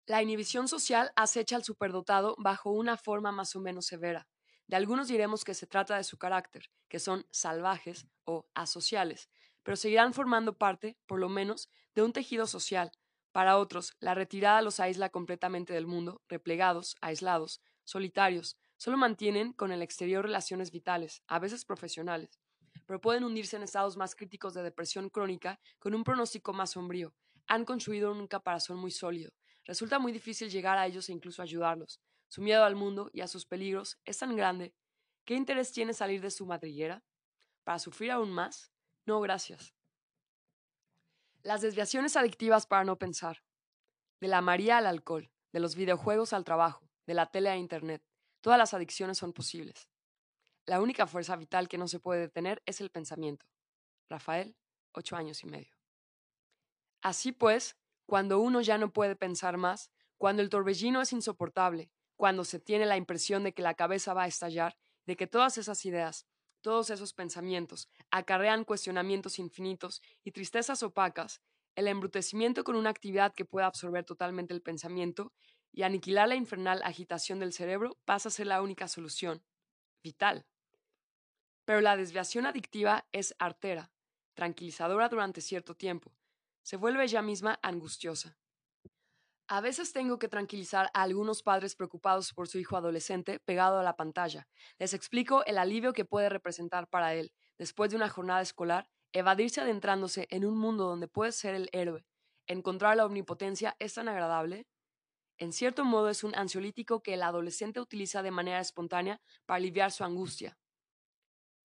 La 0.07 0.23
inhibición 0.23 0.69
social 0.69 1.13
acecha 1.15 1.57
al 1.57 1.65
superdotado 1.65 2.35
bajo 2.39 2.71
una 2.71 2.97
forma 2.97 3.33
más 3.33 3.55
o 3.57 3.61
menos 3.61 3.87
severa, 3.87 4.29
de 4.73 4.77
algunos 4.77 5.09
diremos 5.09 5.45
que 5.45 5.53
se 5.53 5.67
trata 5.67 5.99
de 5.99 6.03
su 6.03 6.17
carácter, 6.17 6.71
que 6.89 6.99
son 6.99 7.27
salvajes 7.31 8.07
o 8.25 8.47
asociales, 8.55 9.29
pero 9.63 9.77
seguirán 9.77 10.15
formando 10.15 10.57
parte, 10.57 10.97
por 11.05 11.21
lo 11.21 11.29
menos, 11.29 11.69
de 11.95 12.01
un 12.01 12.15
tejido 12.15 12.47
social. 12.47 12.91
Para 13.33 13.59
otros, 13.59 13.93
la 14.01 14.15
retirada 14.15 14.63
los 14.63 14.81
aísla 14.81 15.11
completamente 15.11 15.75
del 15.75 15.87
mundo, 15.87 16.23
replegados, 16.27 16.97
aislados, 17.03 17.61
solitarios, 17.85 18.57
solo 18.79 18.97
mantienen 18.97 19.53
con 19.53 19.73
el 19.73 19.83
exterior 19.83 20.25
relaciones 20.25 20.71
vitales, 20.71 21.23
a 21.27 21.39
veces 21.39 21.67
profesionales, 21.67 22.41
pero 22.87 22.99
pueden 22.99 23.25
hundirse 23.25 23.57
en 23.57 23.65
estados 23.65 23.99
más 23.99 24.15
críticos 24.15 24.55
de 24.55 24.63
depresión 24.63 25.11
crónica 25.11 25.61
con 25.81 25.95
un 25.95 26.03
pronóstico 26.03 26.55
más 26.55 26.71
sombrío. 26.71 27.13
Han 27.47 27.67
construido 27.67 28.11
un 28.11 28.27
caparazón 28.27 28.79
muy 28.79 28.91
sólido. 28.91 29.33
Resulta 29.67 29.99
muy 29.99 30.13
difícil 30.13 30.49
llegar 30.49 30.79
a 30.79 30.87
ellos 30.87 31.11
e 31.11 31.13
incluso 31.13 31.43
ayudarlos. 31.43 32.01
Su 32.33 32.41
miedo 32.41 32.65
al 32.65 32.77
mundo 32.77 33.11
y 33.13 33.21
a 33.21 33.29
sus 33.29 33.45
peligros 33.45 33.99
es 34.07 34.17
tan 34.17 34.35
grande. 34.35 34.75
¿Qué 35.27 35.35
interés 35.35 35.71
tiene 35.71 35.93
salir 35.93 36.23
de 36.23 36.31
su 36.31 36.47
madriguera? 36.47 37.05
¿Para 37.63 37.79
sufrir 37.79 38.11
aún 38.11 38.33
más? 38.33 38.73
No, 39.05 39.21
gracias. 39.21 39.75
Las 41.43 41.61
desviaciones 41.61 42.17
adictivas 42.17 42.67
para 42.67 42.85
no 42.85 42.97
pensar. 42.97 43.45
De 44.19 44.29
la 44.29 44.41
María 44.41 44.79
al 44.79 44.87
alcohol, 44.87 45.31
de 45.53 45.61
los 45.61 45.77
videojuegos 45.77 46.33
al 46.33 46.43
trabajo, 46.43 46.89
de 47.07 47.13
la 47.13 47.27
tele 47.27 47.51
a 47.51 47.59
Internet. 47.59 48.03
Todas 48.41 48.59
las 48.59 48.73
adicciones 48.73 49.19
son 49.19 49.35
posibles. 49.35 49.91
La 50.65 50.81
única 50.81 51.07
fuerza 51.07 51.37
vital 51.37 51.69
que 51.69 51.77
no 51.77 51.87
se 51.87 52.01
puede 52.01 52.23
detener 52.23 52.63
es 52.65 52.81
el 52.81 52.91
pensamiento. 52.91 53.45
Rafael, 54.09 54.57
ocho 54.93 55.17
años 55.17 55.43
y 55.43 55.49
medio. 55.49 55.77
Así 57.03 57.33
pues, 57.33 57.77
cuando 58.07 58.41
uno 58.41 58.63
ya 58.63 58.79
no 58.79 58.91
puede 58.91 59.17
pensar 59.17 59.59
más, 59.59 59.91
cuando 60.17 60.41
el 60.41 60.49
torbellino 60.49 61.03
es 61.03 61.13
insoportable, 61.13 61.93
cuando 62.23 62.45
se 62.45 62.61
tiene 62.61 62.87
la 62.87 62.97
impresión 62.97 63.43
de 63.43 63.53
que 63.53 63.63
la 63.63 63.75
cabeza 63.75 64.15
va 64.15 64.23
a 64.23 64.29
estallar, 64.29 64.79
de 65.07 65.17
que 65.17 65.27
todas 65.27 65.59
esas 65.59 65.85
ideas, 65.85 66.29
todos 66.61 66.91
esos 66.91 67.15
pensamientos 67.15 67.89
acarrean 68.13 68.63
cuestionamientos 68.63 69.41
infinitos 69.41 70.01
y 70.23 70.31
tristezas 70.31 70.85
opacas, 70.85 71.43
el 71.75 71.89
embrutecimiento 71.89 72.63
con 72.63 72.77
una 72.77 72.91
actividad 72.91 73.35
que 73.35 73.45
pueda 73.45 73.67
absorber 73.67 74.05
totalmente 74.05 74.55
el 74.55 74.63
pensamiento 74.63 75.33
y 75.73 75.83
aniquilar 75.83 76.29
la 76.29 76.37
infernal 76.37 76.81
agitación 76.85 77.41
del 77.41 77.53
cerebro 77.53 77.99
pasa 78.05 78.29
a 78.29 78.31
ser 78.31 78.47
la 78.47 78.63
única 78.63 78.87
solución, 78.87 79.45
vital. 80.01 80.47
Pero 81.65 81.81
la 81.81 81.97
desviación 81.97 82.47
adictiva 82.47 83.05
es 83.11 83.35
artera, 83.41 83.91
tranquilizadora 84.35 85.09
durante 85.09 85.41
cierto 85.41 85.75
tiempo, 85.75 86.15
se 86.63 86.77
vuelve 86.77 87.03
ella 87.03 87.21
misma 87.21 87.59
angustiosa. 87.65 88.39
A 89.55 89.61
veces 89.61 89.93
tengo 89.93 90.19
que 90.19 90.29
tranquilizar 90.29 90.91
a 90.95 91.03
algunos 91.03 91.43
padres 91.43 91.77
preocupados 91.77 92.33
por 92.33 92.49
su 92.49 92.59
hijo 92.59 92.75
adolescente 92.75 93.39
pegado 93.39 93.79
a 93.79 93.83
la 93.83 93.97
pantalla. 93.97 94.49
Les 94.79 94.95
explico 94.95 95.45
el 95.45 95.59
alivio 95.59 95.93
que 95.93 96.07
puede 96.07 96.31
representar 96.31 96.89
para 96.89 97.13
él, 97.13 97.35
después 97.59 97.91
de 97.91 97.97
una 97.97 98.09
jornada 98.09 98.41
escolar, 98.41 98.89
evadirse 99.13 99.61
adentrándose 99.61 100.27
en 100.31 100.47
un 100.47 100.57
mundo 100.57 100.87
donde 100.87 101.07
puede 101.07 101.33
ser 101.33 101.55
el 101.55 101.69
héroe. 101.73 102.07
Encontrar 102.47 102.97
la 102.97 103.05
omnipotencia 103.05 103.77
es 103.79 103.93
tan 103.93 104.09
agradable. 104.09 104.67
En 105.37 105.53
cierto 105.53 105.85
modo 105.85 106.09
es 106.09 106.25
un 106.25 106.35
ansiolítico 106.35 107.03
que 107.03 107.13
el 107.13 107.23
adolescente 107.23 107.79
utiliza 107.79 108.23
de 108.23 108.31
manera 108.31 108.59
espontánea 108.59 109.21
para 109.45 109.59
aliviar 109.59 109.93
su 109.93 110.03
angustia. 110.03 110.57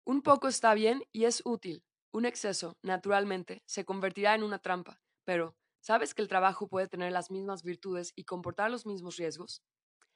Un 0.03 0.23
poco 0.23 0.49
está 0.49 0.73
bien 0.73 1.05
y 1.13 1.23
es 1.23 1.41
útil. 1.45 1.85
Un 2.11 2.25
exceso, 2.25 2.75
naturalmente, 2.81 3.63
se 3.65 3.85
convertirá 3.85 4.35
en 4.35 4.43
una 4.43 4.59
trampa, 4.59 4.99
pero 5.23 5.55
¿sabes 5.87 6.13
que 6.13 6.21
el 6.21 6.27
trabajo 6.27 6.67
puede 6.67 6.89
tener 6.89 7.13
las 7.13 7.31
mismas 7.31 7.63
virtudes 7.63 8.11
y 8.13 8.25
comportar 8.25 8.69
los 8.69 8.85
mismos 8.85 9.15
riesgos? 9.15 9.63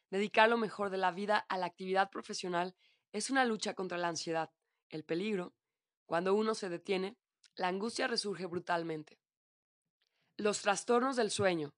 Dedicar 0.10 0.50
lo 0.50 0.58
mejor 0.58 0.90
de 0.90 0.98
la 0.98 1.12
vida 1.12 1.38
a 1.48 1.58
la 1.58 1.66
actividad 1.66 2.10
profesional 2.10 2.75
es 3.13 3.30
una 3.30 3.46
lucha 3.46 3.74
contra 3.74 3.98
la 3.98 4.10
ansiedad, 4.10 4.50
el 4.90 5.06
peligro. 5.06 5.54
Cuando 6.06 6.34
uno 6.34 6.56
se 6.56 6.68
detiene, 6.68 7.18
la 7.56 7.70
angustia 7.70 8.08
resurge 8.08 8.46
brutalmente. 8.48 9.18
Los 10.36 10.62
trastornos 10.62 11.16
del 11.16 11.32
sueño. 11.32 11.74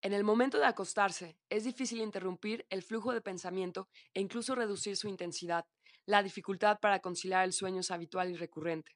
En 0.00 0.12
el 0.12 0.22
momento 0.22 0.58
de 0.58 0.66
acostarse, 0.66 1.36
es 1.48 1.64
difícil 1.64 2.02
interrumpir 2.02 2.64
el 2.70 2.84
flujo 2.84 3.12
de 3.12 3.20
pensamiento 3.20 3.88
e 4.12 4.20
incluso 4.20 4.54
reducir 4.54 4.96
su 4.96 5.08
intensidad. 5.08 5.66
La 6.06 6.22
dificultad 6.22 6.78
para 6.78 7.00
conciliar 7.00 7.42
el 7.42 7.52
sueño 7.52 7.80
es 7.80 7.90
habitual 7.90 8.30
y 8.30 8.36
recurrente. 8.36 8.92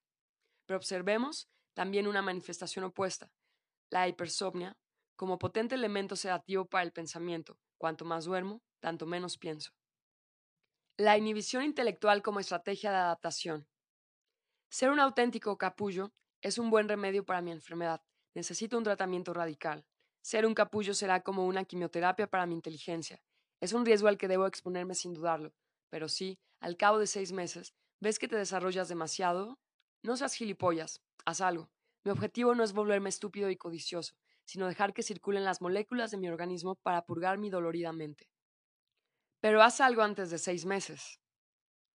Pero 0.64 0.76
observemos 0.76 1.48
también 1.74 2.06
una 2.06 2.22
manifestación 2.22 2.84
opuesta, 2.84 3.32
la 3.90 4.08
hipersomnia, 4.08 4.76
como 5.16 5.38
potente 5.38 5.74
elemento 5.74 6.16
sedativo 6.16 6.66
para 6.66 6.84
el 6.84 6.92
pensamiento. 6.92 7.58
Cuanto 7.78 8.04
más 8.04 8.24
duermo, 8.24 8.62
tanto 8.80 9.06
menos 9.06 9.38
pienso. 9.38 9.72
La 10.96 11.16
inhibición 11.16 11.62
intelectual 11.62 12.22
como 12.22 12.40
estrategia 12.40 12.90
de 12.90 12.96
adaptación. 12.96 13.68
Ser 14.70 14.90
un 14.90 15.00
auténtico 15.00 15.56
capullo 15.56 16.12
es 16.42 16.58
un 16.58 16.70
buen 16.70 16.88
remedio 16.88 17.24
para 17.24 17.40
mi 17.40 17.52
enfermedad. 17.52 18.02
Necesito 18.34 18.76
un 18.76 18.84
tratamiento 18.84 19.32
radical. 19.32 19.86
Ser 20.22 20.44
un 20.44 20.54
capullo 20.54 20.94
será 20.94 21.22
como 21.22 21.46
una 21.46 21.64
quimioterapia 21.64 22.26
para 22.26 22.46
mi 22.46 22.54
inteligencia. 22.54 23.22
Es 23.60 23.72
un 23.72 23.86
riesgo 23.86 24.08
al 24.08 24.18
que 24.18 24.28
debo 24.28 24.46
exponerme 24.46 24.94
sin 24.94 25.14
dudarlo. 25.14 25.52
Pero 25.90 26.08
si, 26.08 26.38
al 26.60 26.76
cabo 26.76 26.98
de 26.98 27.06
seis 27.06 27.32
meses, 27.32 27.74
ves 28.00 28.18
que 28.18 28.28
te 28.28 28.36
desarrollas 28.36 28.88
demasiado, 28.88 29.58
no 30.02 30.16
seas 30.16 30.34
gilipollas, 30.34 31.00
haz 31.24 31.40
algo. 31.40 31.70
Mi 32.08 32.12
objetivo 32.12 32.54
no 32.54 32.64
es 32.64 32.72
volverme 32.72 33.10
estúpido 33.10 33.50
y 33.50 33.58
codicioso, 33.58 34.14
sino 34.46 34.66
dejar 34.66 34.94
que 34.94 35.02
circulen 35.02 35.44
las 35.44 35.60
moléculas 35.60 36.10
de 36.10 36.16
mi 36.16 36.26
organismo 36.26 36.76
para 36.76 37.04
purgar 37.04 37.36
mi 37.36 37.50
dolorida 37.50 37.92
mente. 37.92 38.30
Pero 39.40 39.60
haz 39.60 39.82
algo 39.82 40.00
antes 40.00 40.30
de 40.30 40.38
seis 40.38 40.64
meses. 40.64 41.20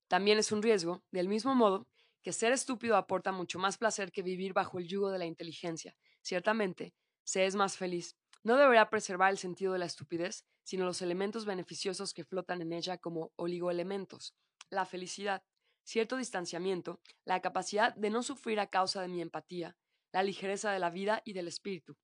También 0.08 0.38
es 0.38 0.52
un 0.52 0.62
riesgo, 0.62 1.02
del 1.10 1.28
mismo 1.28 1.56
modo 1.56 1.88
que 2.22 2.32
ser 2.32 2.52
estúpido 2.52 2.96
aporta 2.96 3.32
mucho 3.32 3.58
más 3.58 3.80
placer 3.80 4.12
que 4.12 4.22
vivir 4.22 4.54
bajo 4.54 4.78
el 4.78 4.88
yugo 4.88 5.10
de 5.10 5.18
la 5.18 5.26
inteligencia. 5.26 5.98
Ciertamente, 6.22 6.94
se 7.24 7.48
es 7.48 7.56
más 7.56 7.76
feliz. 7.76 8.16
No 8.44 8.56
deberá 8.58 8.92
preservar 8.92 9.32
el 9.32 9.40
sentido 9.40 9.74
de 9.74 9.80
la 9.80 9.86
estupidez, 9.86 10.46
sino 10.62 10.86
los 10.86 11.02
elementos 11.02 11.46
beneficiosos 11.46 12.14
que 12.14 12.24
flotan 12.24 12.62
en 12.62 12.72
ella 12.72 13.00
como 13.00 13.32
oligoelementos. 13.36 14.36
La 14.70 14.86
felicidad, 14.86 15.44
cierto 15.82 16.18
distanciamiento, 16.18 17.02
la 17.26 17.42
capacidad 17.42 17.96
de 17.96 18.12
no 18.12 18.22
sufrir 18.22 18.60
a 18.60 18.68
causa 18.68 19.02
de 19.02 19.08
mi 19.08 19.20
empatía, 19.20 19.76
la 20.14 20.24
ligereza 20.24 20.72
de 20.72 20.80
la 20.80 20.90
vida 20.90 21.22
y 21.26 21.34
del 21.34 21.48
espíritu, 21.48 21.98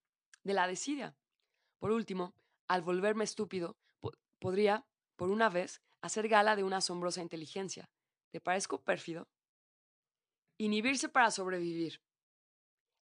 de 0.43 0.53
la 0.53 0.67
desidia. 0.67 1.15
Por 1.77 1.91
último, 1.91 2.35
al 2.67 2.81
volverme 2.81 3.23
estúpido, 3.23 3.77
podría, 4.39 4.85
por 5.15 5.29
una 5.29 5.49
vez, 5.49 5.81
hacer 6.01 6.27
gala 6.27 6.55
de 6.55 6.63
una 6.63 6.77
asombrosa 6.77 7.21
inteligencia. 7.21 7.89
¿Te 8.31 8.41
parezco 8.41 8.83
pérfido? 8.83 9.29
Inhibirse 10.57 11.07
para 11.07 11.31
sobrevivir. 11.31 12.01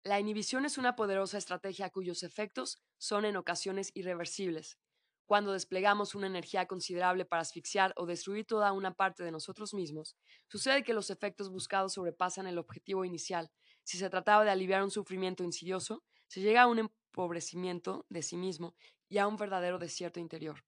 La 0.02 0.20
inhibición 0.20 0.64
es 0.64 0.76
una 0.76 0.96
poderosa 0.96 1.38
estrategia 1.38 1.90
cuyos 1.90 2.22
efectos 2.22 2.82
son 2.98 3.24
en 3.24 3.36
ocasiones 3.36 3.90
irreversibles. 3.94 4.78
Cuando 5.26 5.52
desplegamos 5.52 6.14
una 6.14 6.26
energía 6.26 6.66
considerable 6.66 7.24
para 7.24 7.40
asfixiar 7.40 7.94
o 7.96 8.04
destruir 8.04 8.44
toda 8.44 8.72
una 8.72 8.92
parte 8.92 9.24
de 9.24 9.30
nosotros 9.30 9.72
mismos, 9.72 10.16
sucede 10.48 10.84
que 10.84 10.92
los 10.92 11.08
efectos 11.08 11.50
buscados 11.50 11.94
sobrepasan 11.94 12.46
el 12.46 12.58
objetivo 12.58 13.06
inicial. 13.06 13.50
Si 13.84 13.98
se 13.98 14.10
trataba 14.10 14.44
de 14.44 14.50
aliviar 14.50 14.82
un 14.82 14.90
sufrimiento 14.90 15.44
insidioso, 15.44 16.02
se 16.26 16.40
llega 16.40 16.62
a 16.62 16.66
un 16.66 16.78
empobrecimiento 16.78 18.06
de 18.08 18.22
sí 18.22 18.36
mismo 18.36 18.74
y 19.08 19.18
a 19.18 19.26
un 19.28 19.36
verdadero 19.36 19.78
desierto 19.78 20.20
interior. 20.20 20.64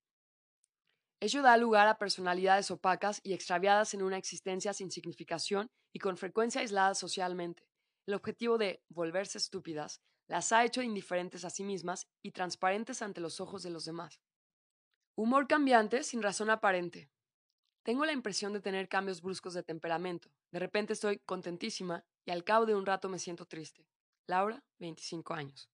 Ello 1.19 1.41
da 1.43 1.57
lugar 1.57 1.89
a 1.89 1.99
personalidades 1.99 2.71
opacas 2.71 3.21
y 3.25 3.33
extraviadas 3.33 3.95
en 3.95 4.03
una 4.03 4.19
existencia 4.19 4.75
sin 4.75 4.91
significación 4.91 5.71
y 5.93 5.99
con 5.99 6.19
frecuencia 6.19 6.61
aisladas 6.61 6.99
socialmente. 6.99 7.67
El 8.07 8.15
objetivo 8.15 8.59
de 8.59 8.83
volverse 8.91 9.39
estúpidas 9.39 10.03
las 10.29 10.53
ha 10.53 10.65
hecho 10.65 10.83
indiferentes 10.83 11.45
a 11.45 11.51
sí 11.51 11.65
mismas 11.65 12.07
y 12.23 12.33
transparentes 12.33 13.01
ante 13.01 13.23
los 13.23 13.41
ojos 13.41 13.63
de 13.63 13.71
los 13.71 13.87
demás. 13.87 14.21
Humor 15.15 15.49
cambiante 15.49 16.03
sin 16.03 16.23
razón 16.23 16.51
aparente. 16.51 17.09
Tengo 17.83 18.05
la 18.05 18.13
impresión 18.13 18.53
de 18.53 18.61
tener 18.61 18.89
cambios 18.89 19.23
bruscos 19.23 19.55
de 19.55 19.63
temperamento. 19.63 20.31
De 20.51 20.59
repente 20.59 20.93
estoy 20.93 21.21
contentísima 21.21 22.05
y 22.27 22.33
al 22.33 22.45
cabo 22.45 22.67
de 22.67 22.75
un 22.75 22.85
rato 22.85 23.09
me 23.09 23.19
siento 23.19 23.47
triste. 23.47 23.87
Laura, 24.27 24.63
25 24.79 25.33
años. 25.33 25.71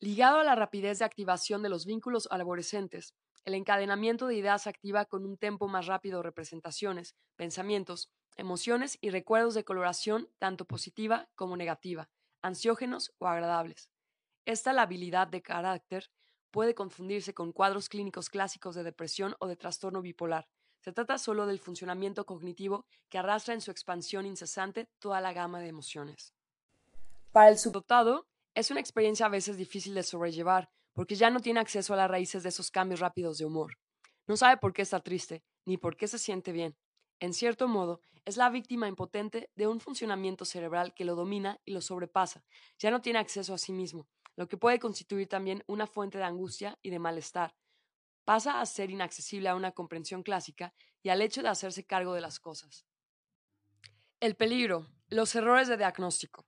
Ligado 0.00 0.38
a 0.38 0.44
la 0.44 0.56
rapidez 0.56 0.98
de 0.98 1.04
activación 1.04 1.62
de 1.62 1.68
los 1.68 1.86
vínculos 1.86 2.28
arborescentes, 2.30 3.14
el 3.44 3.54
encadenamiento 3.54 4.26
de 4.26 4.34
ideas 4.34 4.66
activa 4.66 5.04
con 5.04 5.24
un 5.24 5.38
tempo 5.38 5.68
más 5.68 5.86
rápido 5.86 6.22
representaciones, 6.22 7.14
pensamientos, 7.36 8.10
emociones 8.36 8.98
y 9.00 9.10
recuerdos 9.10 9.54
de 9.54 9.64
coloración 9.64 10.28
tanto 10.38 10.64
positiva 10.64 11.28
como 11.36 11.56
negativa, 11.56 12.10
ansiógenos 12.42 13.12
o 13.18 13.28
agradables. 13.28 13.88
Esta 14.44 14.72
labilidad 14.72 15.28
de 15.28 15.42
carácter 15.42 16.10
puede 16.50 16.74
confundirse 16.74 17.32
con 17.32 17.52
cuadros 17.52 17.88
clínicos 17.88 18.28
clásicos 18.28 18.74
de 18.74 18.82
depresión 18.82 19.36
o 19.38 19.46
de 19.46 19.56
trastorno 19.56 20.02
bipolar. 20.02 20.48
Se 20.82 20.92
trata 20.92 21.16
solo 21.16 21.46
del 21.46 21.60
funcionamiento 21.60 22.26
cognitivo 22.26 22.86
que 23.08 23.16
arrastra 23.16 23.54
en 23.54 23.60
su 23.60 23.70
expansión 23.70 24.26
incesante 24.26 24.88
toda 24.98 25.20
la 25.20 25.32
gama 25.32 25.60
de 25.60 25.68
emociones. 25.68 26.34
Para 27.30 27.50
el 27.50 27.58
subdotado, 27.58 28.26
es 28.52 28.72
una 28.72 28.80
experiencia 28.80 29.26
a 29.26 29.28
veces 29.28 29.56
difícil 29.56 29.94
de 29.94 30.02
sobrellevar, 30.02 30.70
porque 30.92 31.14
ya 31.14 31.30
no 31.30 31.38
tiene 31.38 31.60
acceso 31.60 31.94
a 31.94 31.96
las 31.96 32.10
raíces 32.10 32.42
de 32.42 32.48
esos 32.48 32.72
cambios 32.72 32.98
rápidos 32.98 33.38
de 33.38 33.44
humor. 33.44 33.78
No 34.26 34.36
sabe 34.36 34.56
por 34.56 34.72
qué 34.72 34.82
está 34.82 34.98
triste, 34.98 35.44
ni 35.64 35.76
por 35.76 35.96
qué 35.96 36.08
se 36.08 36.18
siente 36.18 36.50
bien. 36.50 36.76
En 37.20 37.32
cierto 37.32 37.68
modo, 37.68 38.00
es 38.24 38.36
la 38.36 38.50
víctima 38.50 38.88
impotente 38.88 39.50
de 39.54 39.68
un 39.68 39.78
funcionamiento 39.78 40.44
cerebral 40.44 40.94
que 40.94 41.04
lo 41.04 41.14
domina 41.14 41.60
y 41.64 41.74
lo 41.74 41.80
sobrepasa. 41.80 42.44
Ya 42.80 42.90
no 42.90 43.00
tiene 43.00 43.20
acceso 43.20 43.54
a 43.54 43.58
sí 43.58 43.72
mismo, 43.72 44.08
lo 44.34 44.48
que 44.48 44.56
puede 44.56 44.80
constituir 44.80 45.28
también 45.28 45.62
una 45.68 45.86
fuente 45.86 46.18
de 46.18 46.24
angustia 46.24 46.76
y 46.82 46.90
de 46.90 46.98
malestar. 46.98 47.54
Pasa 48.24 48.60
a 48.60 48.66
ser 48.66 48.90
inaccesible 48.90 49.48
a 49.48 49.54
una 49.54 49.72
comprensión 49.72 50.22
clásica 50.22 50.74
y 51.02 51.08
al 51.08 51.22
hecho 51.22 51.42
de 51.42 51.48
hacerse 51.48 51.84
cargo 51.84 52.14
de 52.14 52.20
las 52.20 52.38
cosas. 52.38 52.86
El 54.20 54.36
peligro, 54.36 54.86
los 55.08 55.34
errores 55.34 55.68
de 55.68 55.76
diagnóstico. 55.76 56.46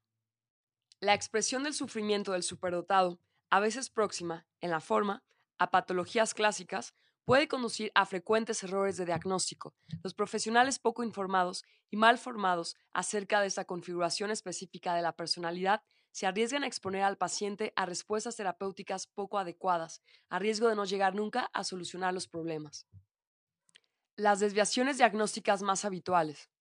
La 1.01 1.15
expresión 1.15 1.65
del 1.65 1.75
sufrimiento 1.75 2.33
del 2.33 2.45
superdotado, 2.45 3.21
a 3.51 3.61
veces 3.61 3.91
próxima, 3.91 4.47
en 4.61 4.71
la 4.71 4.81
forma, 4.81 5.25
a 5.59 5.71
patologías 5.71 6.35
clásicas, 6.35 6.95
puede 7.25 7.49
conducir 7.49 7.91
a 7.95 8.07
frecuentes 8.07 8.63
errores 8.63 8.97
de 8.97 9.07
diagnóstico. 9.07 9.75
Los 10.03 10.15
profesionales 10.15 10.79
poco 10.79 11.03
informados 11.03 11.65
y 11.91 11.97
mal 11.97 12.19
formados 12.19 12.77
acerca 12.93 13.41
de 13.41 13.49
esta 13.49 13.65
configuración 13.65 14.31
específica 14.31 14.95
de 14.95 15.03
la 15.03 15.17
personalidad 15.17 15.83
se 16.15 16.29
arriesgan 16.29 16.63
a 16.63 16.69
exponer 16.69 17.03
al 17.03 17.19
paciente 17.19 17.73
a 17.75 17.87
respuestas 17.87 18.37
terapéuticas 18.37 19.09
poco 19.09 19.37
adecuadas, 19.37 20.01
a 20.29 20.39
riesgo 20.39 20.69
de 20.69 20.77
no 20.77 20.85
llegar 20.85 21.17
nunca 21.17 21.51
a 21.53 21.65
solucionar 21.65 22.15
los 22.15 22.29
problemas. 22.29 22.87
Las 24.15 24.39
desviaciones 24.39 24.97
diagnósticas 24.97 25.63
más 25.63 25.85
habituales. 25.85 26.53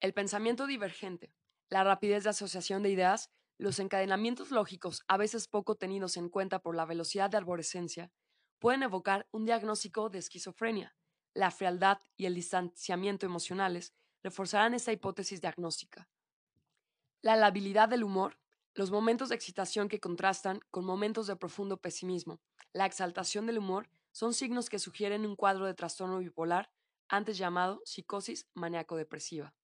El 0.00 0.12
pensamiento 0.12 0.66
divergente, 0.66 1.32
la 1.68 1.84
rapidez 1.84 2.24
de 2.24 2.30
asociación 2.30 2.82
de 2.82 2.90
ideas, 2.90 3.30
los 3.58 3.78
encadenamientos 3.78 4.50
lógicos, 4.50 5.04
a 5.06 5.16
veces 5.16 5.46
poco 5.46 5.76
tenidos 5.76 6.16
en 6.16 6.28
cuenta 6.28 6.58
por 6.58 6.74
la 6.74 6.84
velocidad 6.84 7.30
de 7.30 7.36
arborescencia, 7.36 8.10
pueden 8.58 8.82
evocar 8.82 9.28
un 9.30 9.44
diagnóstico 9.44 10.10
de 10.10 10.18
esquizofrenia. 10.18 10.96
La 11.32 11.52
frialdad 11.52 12.00
y 12.16 12.26
el 12.26 12.34
distanciamiento 12.34 13.24
emocionales 13.24 13.94
reforzarán 14.20 14.74
esta 14.74 14.90
hipótesis 14.90 15.40
diagnóstica. 15.40 16.08
La 17.22 17.36
labilidad 17.36 17.88
del 17.88 18.02
humor, 18.02 18.36
los 18.74 18.90
momentos 18.90 19.28
de 19.28 19.36
excitación 19.36 19.88
que 19.88 20.00
contrastan 20.00 20.60
con 20.72 20.84
momentos 20.84 21.28
de 21.28 21.36
profundo 21.36 21.76
pesimismo, 21.76 22.40
la 22.72 22.84
exaltación 22.84 23.46
del 23.46 23.58
humor, 23.58 23.88
son 24.10 24.34
signos 24.34 24.68
que 24.68 24.80
sugieren 24.80 25.24
un 25.24 25.36
cuadro 25.36 25.66
de 25.66 25.74
trastorno 25.74 26.18
bipolar, 26.18 26.72
antes 27.08 27.38
llamado 27.38 27.80
psicosis 27.84 28.48
maníaco-depresiva. 28.54 29.54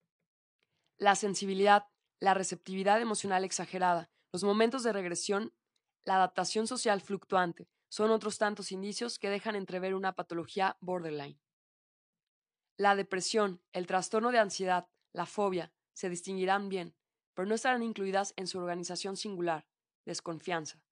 La 0.98 1.16
sensibilidad, 1.16 1.86
la 2.20 2.32
receptividad 2.32 3.00
emocional 3.00 3.42
exagerada, 3.42 4.08
los 4.32 4.44
momentos 4.44 4.84
de 4.84 4.92
regresión, 4.92 5.52
la 6.04 6.14
adaptación 6.14 6.68
social 6.68 7.00
fluctuante, 7.00 7.68
son 7.88 8.12
otros 8.12 8.38
tantos 8.38 8.70
indicios 8.70 9.18
que 9.18 9.30
dejan 9.30 9.56
entrever 9.56 9.94
una 9.96 10.14
patología 10.14 10.76
borderline. 10.80 11.40
La 12.76 12.94
depresión, 12.94 13.60
el 13.72 13.88
trastorno 13.88 14.30
de 14.30 14.38
ansiedad, 14.38 14.88
la 15.12 15.26
fobia, 15.26 15.72
se 15.92 16.08
distinguirán 16.08 16.68
bien, 16.68 16.94
pero 17.38 17.46
no 17.46 17.54
estarán 17.54 17.84
incluidas 17.84 18.34
en 18.34 18.48
su 18.48 18.58
organización 18.58 19.16
singular, 19.16 19.64
desconfianza. 20.04 20.82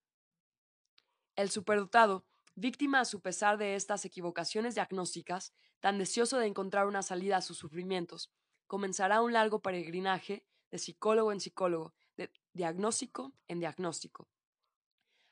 El 1.35 1.51
superdotado, 1.51 2.25
víctima 2.55 3.01
a 3.01 3.05
su 3.05 3.21
pesar 3.21 3.59
de 3.59 3.75
estas 3.75 4.05
equivocaciones 4.05 4.77
diagnósticas, 4.77 5.53
tan 5.81 5.99
deseoso 5.99 6.39
de 6.39 6.47
encontrar 6.47 6.87
una 6.87 7.03
salida 7.03 7.39
a 7.39 7.43
sus 7.43 7.59
sufrimientos, 7.59 8.31
comenzará 8.69 9.23
un 9.23 9.33
largo 9.33 9.61
peregrinaje 9.61 10.47
de 10.71 10.79
psicólogo 10.79 11.33
en 11.33 11.41
psicólogo, 11.41 11.97
de 12.17 12.31
diagnóstico 12.53 13.33
en 13.49 13.59
diagnóstico. 13.59 14.29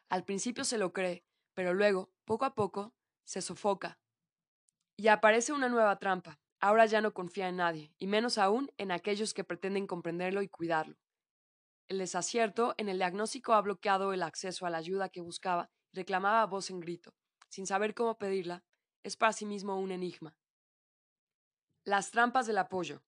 Al 0.09 0.24
principio 0.24 0.64
se 0.64 0.79
lo 0.79 0.92
cree, 0.92 1.24
pero 1.55 1.74
luego, 1.74 2.11
poco 2.24 2.44
a 2.44 2.57
poco, 2.57 2.92
se 3.22 3.40
sofoca. 3.40 4.00
Y 4.96 5.07
aparece 5.07 5.53
una 5.53 5.68
nueva 5.68 5.96
trampa. 6.00 6.40
Ahora 6.59 6.87
ya 6.87 7.00
no 7.00 7.14
confía 7.14 7.48
en 7.48 7.59
nadie, 7.59 7.94
y 7.98 8.09
menos 8.09 8.37
aún 8.37 8.72
en 8.79 8.90
aquellos 8.90 9.33
que 9.33 9.44
pretenden 9.44 9.87
comprenderlo 9.87 10.42
y 10.42 10.48
cuidarlo. 10.48 11.04
El 11.87 11.99
desacierto 11.99 12.75
en 12.79 12.88
el 12.88 12.97
diagnóstico 12.97 13.53
ha 13.53 13.61
bloqueado 13.61 14.14
el 14.14 14.23
acceso 14.23 14.64
a 14.64 14.70
la 14.70 14.79
ayuda 14.79 15.11
que 15.11 15.20
buscaba 15.20 15.70
y 15.92 15.99
reclamaba 15.99 16.40
a 16.40 16.47
voz 16.47 16.70
en 16.70 16.81
grito, 16.81 17.14
sin 17.49 17.66
saber 17.66 17.94
cómo 17.94 18.16
pedirla, 18.16 18.64
es 19.03 19.16
para 19.16 19.35
sí 19.35 19.44
mismo 19.44 19.79
un 19.79 19.90
enigma. 19.90 20.35
Las 21.85 22.11
trampas 22.11 22.47
del 22.47 22.57
apoyo. 22.57 23.05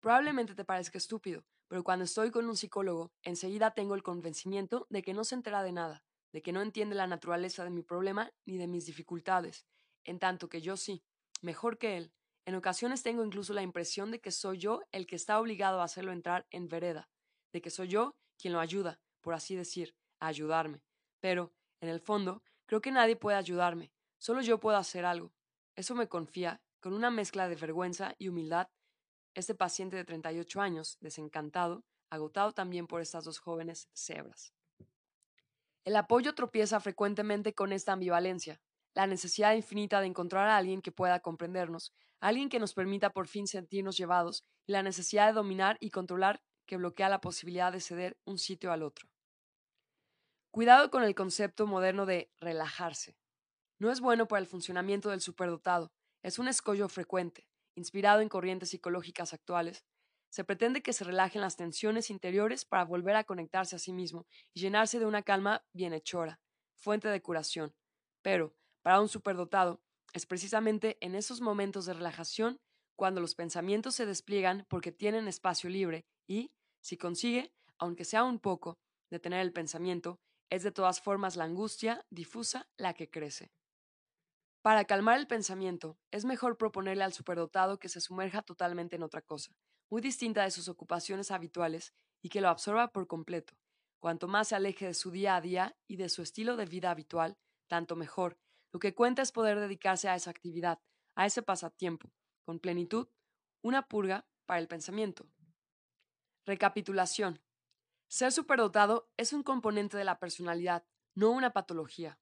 Probablemente 0.00 0.54
te 0.54 0.66
parezca 0.66 0.98
estúpido, 0.98 1.46
pero 1.66 1.82
cuando 1.82 2.04
estoy 2.04 2.30
con 2.30 2.46
un 2.46 2.56
psicólogo, 2.56 3.10
enseguida 3.22 3.72
tengo 3.72 3.94
el 3.94 4.02
convencimiento 4.02 4.86
de 4.90 5.02
que 5.02 5.14
no 5.14 5.24
se 5.24 5.34
entera 5.34 5.62
de 5.62 5.72
nada, 5.72 6.04
de 6.32 6.42
que 6.42 6.52
no 6.52 6.60
entiende 6.60 6.94
la 6.94 7.06
naturaleza 7.06 7.64
de 7.64 7.70
mi 7.70 7.82
problema 7.82 8.30
ni 8.44 8.58
de 8.58 8.66
mis 8.66 8.84
dificultades, 8.84 9.66
en 10.04 10.18
tanto 10.18 10.50
que 10.50 10.60
yo 10.60 10.76
sí, 10.76 11.02
mejor 11.40 11.78
que 11.78 11.96
él. 11.96 12.12
En 12.44 12.54
ocasiones 12.54 13.02
tengo 13.02 13.24
incluso 13.24 13.54
la 13.54 13.62
impresión 13.62 14.10
de 14.10 14.20
que 14.20 14.30
soy 14.30 14.58
yo 14.58 14.82
el 14.92 15.06
que 15.06 15.16
está 15.16 15.40
obligado 15.40 15.80
a 15.80 15.84
hacerlo 15.84 16.12
entrar 16.12 16.46
en 16.50 16.68
vereda, 16.68 17.08
de 17.52 17.60
que 17.60 17.70
soy 17.70 17.88
yo 17.88 18.14
quien 18.38 18.52
lo 18.52 18.60
ayuda, 18.60 19.00
por 19.20 19.34
así 19.34 19.56
decir, 19.56 19.94
a 20.20 20.28
ayudarme. 20.28 20.82
Pero, 21.20 21.52
en 21.80 21.88
el 21.88 22.00
fondo, 22.00 22.42
creo 22.66 22.80
que 22.80 22.92
nadie 22.92 23.16
puede 23.16 23.36
ayudarme, 23.36 23.92
solo 24.18 24.40
yo 24.42 24.58
puedo 24.58 24.76
hacer 24.76 25.04
algo. 25.04 25.32
Eso 25.76 25.94
me 25.94 26.08
confía, 26.08 26.60
con 26.80 26.92
una 26.92 27.10
mezcla 27.10 27.48
de 27.48 27.56
vergüenza 27.56 28.14
y 28.18 28.28
humildad, 28.28 28.68
este 29.34 29.54
paciente 29.54 29.96
de 29.96 30.04
38 30.04 30.60
años, 30.60 30.98
desencantado, 31.00 31.84
agotado 32.10 32.52
también 32.52 32.86
por 32.86 33.00
estas 33.00 33.24
dos 33.24 33.38
jóvenes 33.38 33.88
cebras. 33.92 34.52
El 35.84 35.96
apoyo 35.96 36.34
tropieza 36.34 36.80
frecuentemente 36.80 37.54
con 37.54 37.72
esta 37.72 37.92
ambivalencia, 37.92 38.60
la 38.94 39.06
necesidad 39.06 39.54
infinita 39.54 40.00
de 40.00 40.06
encontrar 40.06 40.48
a 40.48 40.56
alguien 40.56 40.82
que 40.82 40.92
pueda 40.92 41.20
comprendernos, 41.20 41.94
alguien 42.20 42.48
que 42.48 42.58
nos 42.58 42.74
permita 42.74 43.10
por 43.10 43.28
fin 43.28 43.46
sentirnos 43.46 43.96
llevados, 43.96 44.44
y 44.66 44.72
la 44.72 44.82
necesidad 44.82 45.28
de 45.28 45.34
dominar 45.34 45.76
y 45.80 45.90
controlar 45.90 46.40
que 46.68 46.76
bloquea 46.76 47.08
la 47.08 47.20
posibilidad 47.20 47.72
de 47.72 47.80
ceder 47.80 48.20
un 48.24 48.38
sitio 48.38 48.70
al 48.70 48.84
otro. 48.84 49.08
Cuidado 50.52 50.90
con 50.90 51.02
el 51.02 51.14
concepto 51.14 51.66
moderno 51.66 52.06
de 52.06 52.30
relajarse. 52.38 53.16
No 53.80 53.90
es 53.90 54.00
bueno 54.00 54.28
para 54.28 54.40
el 54.40 54.46
funcionamiento 54.46 55.10
del 55.10 55.20
superdotado, 55.20 55.90
es 56.22 56.38
un 56.38 56.46
escollo 56.46 56.88
frecuente, 56.88 57.48
inspirado 57.74 58.20
en 58.20 58.28
corrientes 58.28 58.70
psicológicas 58.70 59.32
actuales. 59.32 59.84
Se 60.30 60.44
pretende 60.44 60.82
que 60.82 60.92
se 60.92 61.04
relajen 61.04 61.40
las 61.40 61.56
tensiones 61.56 62.10
interiores 62.10 62.64
para 62.64 62.84
volver 62.84 63.16
a 63.16 63.24
conectarse 63.24 63.76
a 63.76 63.78
sí 63.78 63.92
mismo 63.92 64.26
y 64.52 64.60
llenarse 64.60 64.98
de 64.98 65.06
una 65.06 65.22
calma 65.22 65.64
bienhechora, 65.72 66.40
fuente 66.76 67.08
de 67.08 67.22
curación. 67.22 67.74
Pero, 68.20 68.54
para 68.82 69.00
un 69.00 69.08
superdotado, 69.08 69.80
es 70.12 70.26
precisamente 70.26 70.98
en 71.00 71.14
esos 71.14 71.40
momentos 71.40 71.86
de 71.86 71.94
relajación 71.94 72.60
cuando 72.96 73.20
los 73.20 73.34
pensamientos 73.36 73.94
se 73.94 74.06
despliegan 74.06 74.66
porque 74.68 74.92
tienen 74.92 75.28
espacio 75.28 75.70
libre 75.70 76.04
y, 76.26 76.52
si 76.80 76.96
consigue, 76.96 77.52
aunque 77.78 78.04
sea 78.04 78.24
un 78.24 78.38
poco, 78.38 78.78
detener 79.10 79.40
el 79.40 79.52
pensamiento, 79.52 80.20
es 80.50 80.62
de 80.62 80.72
todas 80.72 81.00
formas 81.00 81.36
la 81.36 81.44
angustia 81.44 82.06
difusa 82.10 82.68
la 82.76 82.94
que 82.94 83.10
crece. 83.10 83.50
Para 84.62 84.84
calmar 84.84 85.18
el 85.18 85.26
pensamiento, 85.26 85.98
es 86.10 86.24
mejor 86.24 86.56
proponerle 86.56 87.04
al 87.04 87.12
superdotado 87.12 87.78
que 87.78 87.88
se 87.88 88.00
sumerja 88.00 88.42
totalmente 88.42 88.96
en 88.96 89.02
otra 89.02 89.22
cosa, 89.22 89.52
muy 89.90 90.02
distinta 90.02 90.42
de 90.42 90.50
sus 90.50 90.68
ocupaciones 90.68 91.30
habituales, 91.30 91.94
y 92.22 92.28
que 92.28 92.40
lo 92.40 92.48
absorba 92.48 92.92
por 92.92 93.06
completo. 93.06 93.54
Cuanto 94.00 94.28
más 94.28 94.48
se 94.48 94.56
aleje 94.56 94.86
de 94.86 94.94
su 94.94 95.10
día 95.10 95.36
a 95.36 95.40
día 95.40 95.76
y 95.86 95.96
de 95.96 96.08
su 96.08 96.22
estilo 96.22 96.56
de 96.56 96.66
vida 96.66 96.90
habitual, 96.90 97.36
tanto 97.68 97.96
mejor. 97.96 98.38
Lo 98.72 98.80
que 98.80 98.94
cuenta 98.94 99.22
es 99.22 99.32
poder 99.32 99.58
dedicarse 99.60 100.08
a 100.08 100.14
esa 100.14 100.30
actividad, 100.30 100.80
a 101.14 101.26
ese 101.26 101.42
pasatiempo, 101.42 102.12
con 102.44 102.58
plenitud, 102.58 103.08
una 103.62 103.86
purga 103.86 104.26
para 104.46 104.60
el 104.60 104.68
pensamiento. 104.68 105.28
Recapitulación. 106.48 107.42
Ser 108.06 108.32
superdotado 108.32 109.10
es 109.18 109.34
un 109.34 109.42
componente 109.42 109.98
de 109.98 110.04
la 110.04 110.18
personalidad, 110.18 110.82
no 111.14 111.30
una 111.30 111.52
patología. 111.52 112.18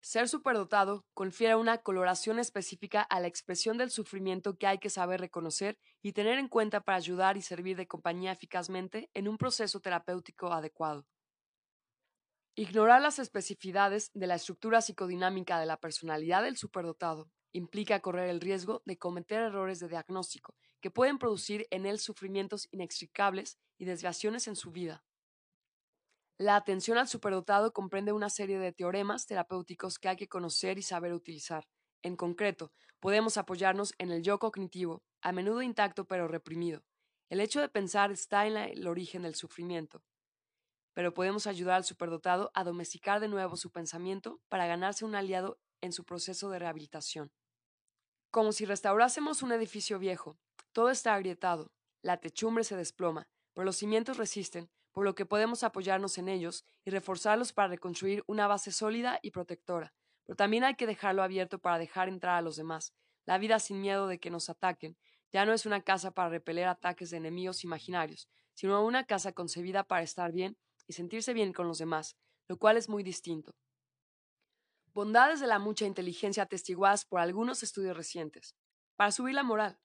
Ser 0.00 0.28
superdotado 0.28 1.04
confiere 1.12 1.56
una 1.56 1.78
coloración 1.78 2.38
específica 2.38 3.02
a 3.02 3.18
la 3.18 3.26
expresión 3.26 3.78
del 3.78 3.90
sufrimiento 3.90 4.56
que 4.56 4.68
hay 4.68 4.78
que 4.78 4.90
saber 4.90 5.20
reconocer 5.20 5.76
y 6.02 6.12
tener 6.12 6.38
en 6.38 6.46
cuenta 6.46 6.82
para 6.82 6.98
ayudar 6.98 7.36
y 7.36 7.42
servir 7.42 7.76
de 7.76 7.88
compañía 7.88 8.30
eficazmente 8.30 9.10
en 9.12 9.26
un 9.26 9.38
proceso 9.38 9.80
terapéutico 9.80 10.52
adecuado. 10.52 11.04
Ignorar 12.54 13.02
las 13.02 13.18
especificidades 13.18 14.12
de 14.14 14.28
la 14.28 14.36
estructura 14.36 14.80
psicodinámica 14.82 15.58
de 15.58 15.66
la 15.66 15.80
personalidad 15.80 16.44
del 16.44 16.56
superdotado 16.56 17.28
implica 17.56 18.00
correr 18.00 18.28
el 18.28 18.40
riesgo 18.40 18.82
de 18.84 18.98
cometer 18.98 19.42
errores 19.42 19.80
de 19.80 19.88
diagnóstico 19.88 20.54
que 20.80 20.90
pueden 20.90 21.18
producir 21.18 21.66
en 21.70 21.86
él 21.86 21.98
sufrimientos 21.98 22.68
inextricables 22.70 23.58
y 23.78 23.86
desviaciones 23.86 24.46
en 24.46 24.56
su 24.56 24.70
vida. 24.70 25.04
La 26.38 26.56
atención 26.56 26.98
al 26.98 27.08
superdotado 27.08 27.72
comprende 27.72 28.12
una 28.12 28.28
serie 28.28 28.58
de 28.58 28.72
teoremas 28.72 29.26
terapéuticos 29.26 29.98
que 29.98 30.08
hay 30.08 30.16
que 30.16 30.28
conocer 30.28 30.76
y 30.76 30.82
saber 30.82 31.14
utilizar. 31.14 31.66
En 32.02 32.14
concreto, 32.14 32.72
podemos 33.00 33.38
apoyarnos 33.38 33.94
en 33.98 34.10
el 34.10 34.22
yo 34.22 34.38
cognitivo, 34.38 35.02
a 35.22 35.32
menudo 35.32 35.62
intacto 35.62 36.06
pero 36.06 36.28
reprimido. 36.28 36.84
El 37.30 37.40
hecho 37.40 37.60
de 37.60 37.70
pensar 37.70 38.12
está 38.12 38.46
en 38.46 38.56
el 38.56 38.86
origen 38.86 39.22
del 39.22 39.34
sufrimiento. 39.34 40.04
Pero 40.92 41.14
podemos 41.14 41.46
ayudar 41.46 41.76
al 41.76 41.84
superdotado 41.84 42.50
a 42.54 42.64
domesticar 42.64 43.18
de 43.18 43.28
nuevo 43.28 43.56
su 43.56 43.70
pensamiento 43.70 44.40
para 44.48 44.66
ganarse 44.66 45.04
un 45.06 45.14
aliado 45.14 45.58
en 45.80 45.92
su 45.92 46.04
proceso 46.04 46.50
de 46.50 46.58
rehabilitación. 46.58 47.32
Como 48.36 48.52
si 48.52 48.66
restaurásemos 48.66 49.42
un 49.42 49.50
edificio 49.52 49.98
viejo, 49.98 50.36
todo 50.72 50.90
está 50.90 51.14
agrietado, 51.14 51.72
la 52.02 52.18
techumbre 52.18 52.64
se 52.64 52.76
desploma, 52.76 53.30
pero 53.54 53.64
los 53.64 53.76
cimientos 53.76 54.18
resisten, 54.18 54.68
por 54.92 55.06
lo 55.06 55.14
que 55.14 55.24
podemos 55.24 55.62
apoyarnos 55.62 56.18
en 56.18 56.28
ellos 56.28 56.66
y 56.84 56.90
reforzarlos 56.90 57.54
para 57.54 57.68
reconstruir 57.68 58.22
una 58.26 58.46
base 58.46 58.72
sólida 58.72 59.20
y 59.22 59.30
protectora. 59.30 59.94
Pero 60.26 60.36
también 60.36 60.64
hay 60.64 60.74
que 60.74 60.86
dejarlo 60.86 61.22
abierto 61.22 61.60
para 61.60 61.78
dejar 61.78 62.10
entrar 62.10 62.34
a 62.36 62.42
los 62.42 62.56
demás. 62.56 62.92
la 63.24 63.38
vida 63.38 63.58
sin 63.58 63.80
miedo 63.80 64.06
de 64.06 64.20
que 64.20 64.28
nos 64.28 64.50
ataquen, 64.50 64.98
ya 65.32 65.46
no 65.46 65.54
es 65.54 65.64
una 65.64 65.80
casa 65.80 66.10
para 66.10 66.28
repeler 66.28 66.68
ataques 66.68 67.08
de 67.08 67.16
enemigos 67.16 67.64
imaginarios, 67.64 68.28
sino 68.52 68.84
una 68.84 69.06
casa 69.06 69.32
concebida 69.32 69.82
para 69.82 70.02
estar 70.02 70.30
bien 70.32 70.58
y 70.86 70.92
sentirse 70.92 71.32
bien 71.32 71.54
con 71.54 71.68
los 71.68 71.78
demás, 71.78 72.18
lo 72.48 72.58
cual 72.58 72.76
es 72.76 72.90
muy 72.90 73.02
distinto. 73.02 73.54
Bondades 74.96 75.40
de 75.40 75.46
la 75.46 75.58
mucha 75.58 75.84
inteligencia 75.84 76.44
atestiguadas 76.44 77.04
por 77.04 77.20
algunos 77.20 77.62
estudios 77.62 77.94
recientes. 77.94 78.56
Para 78.96 79.12
subir 79.12 79.34
la 79.34 79.42
moral. 79.42 79.78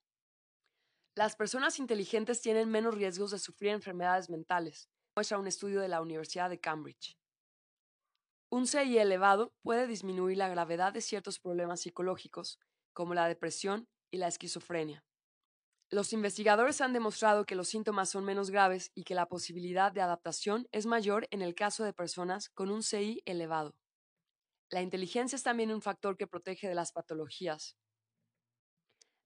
Las 1.18 1.36
personas 1.36 1.80
inteligentes 1.80 2.42
tienen 2.42 2.70
menos 2.70 2.96
riesgos 2.96 3.32
de 3.32 3.40
sufrir 3.40 3.72
enfermedades 3.72 4.30
mentales, 4.30 4.90
muestra 5.14 5.38
un 5.38 5.48
estudio 5.48 5.82
de 5.82 5.90
la 5.90 6.00
Universidad 6.00 6.50
de 6.50 6.62
Cambridge. 6.62 7.18
Un 8.50 8.68
CI 8.68 9.00
elevado 9.00 9.54
puede 9.64 9.86
disminuir 9.86 10.38
la 10.38 10.48
gravedad 10.48 10.94
de 10.94 11.02
ciertos 11.02 11.40
problemas 11.40 11.82
psicológicos, 11.82 12.58
como 12.94 13.14
la 13.14 13.28
depresión 13.28 13.90
y 14.12 14.18
la 14.18 14.30
esquizofrenia. 14.30 15.04
Los 15.90 16.14
investigadores 16.14 16.80
han 16.80 16.94
demostrado 16.94 17.46
que 17.46 17.56
los 17.56 17.68
síntomas 17.68 18.10
son 18.10 18.24
menos 18.24 18.50
graves 18.50 18.94
y 18.96 19.04
que 19.04 19.16
la 19.16 19.28
posibilidad 19.28 19.92
de 19.92 20.00
adaptación 20.00 20.70
es 20.72 20.86
mayor 20.86 21.28
en 21.32 21.42
el 21.42 21.54
caso 21.54 21.84
de 21.84 21.92
personas 21.92 22.48
con 22.48 22.72
un 22.72 22.82
CI 22.82 23.22
elevado. 23.26 23.76
La 24.72 24.82
inteligencia 24.82 25.36
es 25.36 25.44
también 25.44 25.70
un 25.70 25.82
factor 25.82 26.16
que 26.16 26.28
protege 26.28 26.70
de 26.70 26.76
las 26.76 26.94
patologías. 26.94 27.78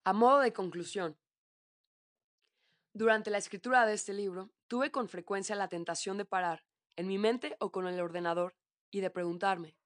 A 0.04 0.12
modo 0.12 0.40
de 0.40 0.52
conclusión, 0.52 1.20
durante 2.96 3.30
la 3.30 3.38
escritura 3.38 3.86
de 3.86 3.94
este 3.94 4.14
libro, 4.14 4.52
tuve 4.68 4.92
con 4.92 5.08
frecuencia 5.08 5.56
la 5.56 5.68
tentación 5.68 6.18
de 6.18 6.26
parar, 6.26 6.66
en 6.96 7.08
mi 7.08 7.20
mente 7.20 7.56
o 7.60 7.72
con 7.72 7.88
el 7.88 8.00
ordenador, 8.00 8.56
y 8.90 9.02
de 9.02 9.12
preguntarme, 9.12 9.78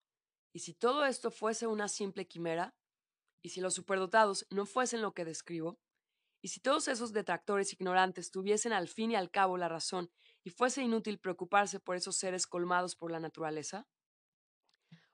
¿y 0.54 0.60
si 0.60 0.74
todo 0.74 1.06
esto 1.06 1.30
fuese 1.30 1.68
una 1.68 1.90
simple 1.90 2.26
quimera? 2.26 2.74
¿Y 3.42 3.50
si 3.50 3.60
los 3.60 3.74
superdotados 3.74 4.48
no 4.50 4.66
fuesen 4.66 5.02
lo 5.02 5.14
que 5.14 5.26
describo? 5.26 5.78
¿Y 6.42 6.50
si 6.50 6.62
todos 6.62 6.88
esos 6.88 7.12
detractores 7.12 7.74
ignorantes 7.74 8.32
tuviesen 8.32 8.72
al 8.72 8.88
fin 8.88 9.12
y 9.12 9.16
al 9.18 9.30
cabo 9.30 9.58
la 9.58 9.68
razón 9.68 10.10
y 10.42 10.52
fuese 10.52 10.84
inútil 10.84 11.20
preocuparse 11.20 11.82
por 11.82 11.98
esos 11.98 12.16
seres 12.16 12.48
colmados 12.48 12.96
por 12.96 13.12
la 13.12 13.20
naturaleza? 13.20 13.88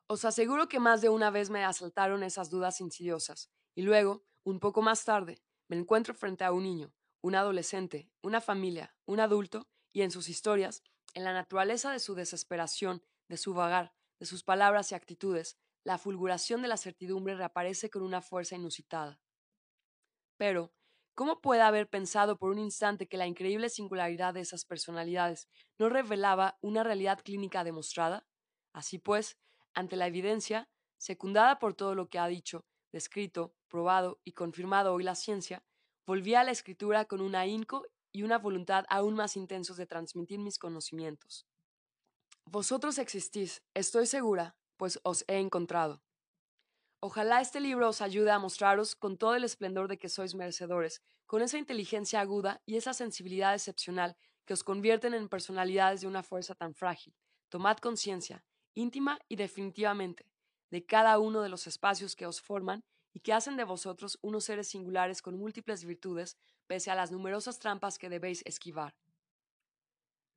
Os 0.08 0.24
aseguro 0.24 0.68
que 0.68 0.80
más 0.80 1.02
de 1.02 1.10
una 1.10 1.32
vez 1.32 1.50
me 1.50 1.64
asaltaron 1.64 2.24
esas 2.24 2.50
dudas 2.50 2.80
insidiosas, 2.80 3.50
y 3.76 3.82
luego, 3.82 4.24
un 4.44 4.60
poco 4.60 4.82
más 4.82 5.04
tarde, 5.04 5.42
me 5.68 5.78
encuentro 5.78 6.14
frente 6.14 6.44
a 6.44 6.52
un 6.52 6.64
niño, 6.64 6.94
un 7.22 7.36
adolescente, 7.36 8.12
una 8.22 8.40
familia, 8.40 8.96
un 9.06 9.20
adulto, 9.20 9.68
y 9.92 10.04
en 10.04 10.12
sus 10.12 10.30
historias, 10.30 10.84
en 11.16 11.24
la 11.24 11.34
naturaleza 11.34 11.92
de 11.92 12.00
su 12.00 12.14
desesperación, 12.14 13.04
de 13.28 13.38
su 13.38 13.54
vagar, 13.54 13.94
de 14.20 14.28
sus 14.28 14.44
palabras 14.44 14.92
y 14.92 14.96
actitudes, 14.96 15.58
la 15.84 15.98
fulguración 15.98 16.62
de 16.62 16.68
la 16.68 16.78
certidumbre 16.78 17.36
reaparece 17.36 17.90
con 17.90 18.04
una 18.04 18.22
fuerza 18.22 18.56
inusitada. 18.56 19.20
Pero, 20.38 20.72
¿Cómo 21.16 21.40
puede 21.40 21.62
haber 21.62 21.90
pensado 21.90 22.38
por 22.38 22.52
un 22.52 22.60
instante 22.60 23.08
que 23.08 23.16
la 23.16 23.26
increíble 23.26 23.70
singularidad 23.70 24.34
de 24.34 24.42
esas 24.42 24.66
personalidades 24.66 25.48
no 25.80 25.88
revelaba 25.88 26.58
una 26.60 26.84
realidad 26.84 27.22
clínica 27.24 27.64
demostrada? 27.64 28.28
Así 28.74 29.00
pues, 29.00 29.38
ante 29.76 29.96
la 29.96 30.08
evidencia, 30.08 30.68
secundada 30.98 31.60
por 31.60 31.74
todo 31.74 31.94
lo 31.94 32.10
que 32.10 32.20
ha 32.20 32.28
dicho, 32.28 32.66
descrito, 32.92 33.54
probado 33.68 34.20
y 34.24 34.32
confirmado 34.32 34.94
hoy 34.94 35.04
la 35.04 35.16
ciencia, 35.16 35.64
volví 36.06 36.34
a 36.36 36.44
la 36.44 36.52
escritura 36.52 37.06
con 37.06 37.22
un 37.22 37.36
ahínco 37.36 37.86
y 38.12 38.24
una 38.24 38.38
voluntad 38.38 38.86
aún 38.90 39.16
más 39.16 39.36
intensos 39.36 39.78
de 39.78 39.86
transmitir 39.86 40.40
mis 40.40 40.58
conocimientos. 40.58 41.46
Vosotros 42.46 42.98
existís, 42.98 43.62
estoy 43.74 44.06
segura, 44.06 44.56
pues 44.78 45.00
os 45.04 45.26
he 45.28 45.40
encontrado. 45.40 46.02
Ojalá 47.02 47.42
este 47.42 47.60
libro 47.60 47.90
os 47.90 48.02
ayude 48.02 48.32
a 48.32 48.40
mostraros 48.40 48.96
con 48.96 49.18
todo 49.18 49.36
el 49.36 49.44
esplendor 49.44 49.88
de 49.88 49.98
que 49.98 50.10
sois 50.10 50.34
merecedores, 50.34 51.02
con 51.26 51.42
esa 51.42 51.58
inteligencia 51.58 52.22
aguda 52.22 52.62
y 52.66 52.78
esa 52.78 52.94
sensibilidad 52.94 53.54
excepcional 53.54 54.16
que 54.46 54.54
os 54.54 54.64
convierten 54.64 55.14
en 55.14 55.28
personalidades 55.28 56.02
de 56.02 56.08
una 56.08 56.24
fuerza 56.24 56.56
tan 56.56 56.74
frágil. 56.74 57.16
Tomad 57.50 57.78
conciencia, 57.78 58.44
íntima 58.76 59.20
y 59.28 59.36
definitivamente, 59.36 60.30
de 60.70 60.86
cada 60.86 61.18
uno 61.20 61.42
de 61.42 61.50
los 61.50 61.68
espacios 61.68 62.16
que 62.16 62.28
os 62.28 62.42
forman 62.42 62.84
y 63.14 63.22
que 63.22 63.34
hacen 63.34 63.58
de 63.58 63.64
vosotros 63.64 64.20
unos 64.22 64.44
seres 64.44 64.68
singulares 64.68 65.22
con 65.22 65.38
múltiples 65.38 65.86
virtudes, 65.86 66.38
pese 66.68 66.92
a 66.92 66.96
las 66.96 67.12
numerosas 67.12 67.60
trampas 67.60 67.98
que 67.98 68.10
debéis 68.10 68.44
esquivar. 68.46 68.94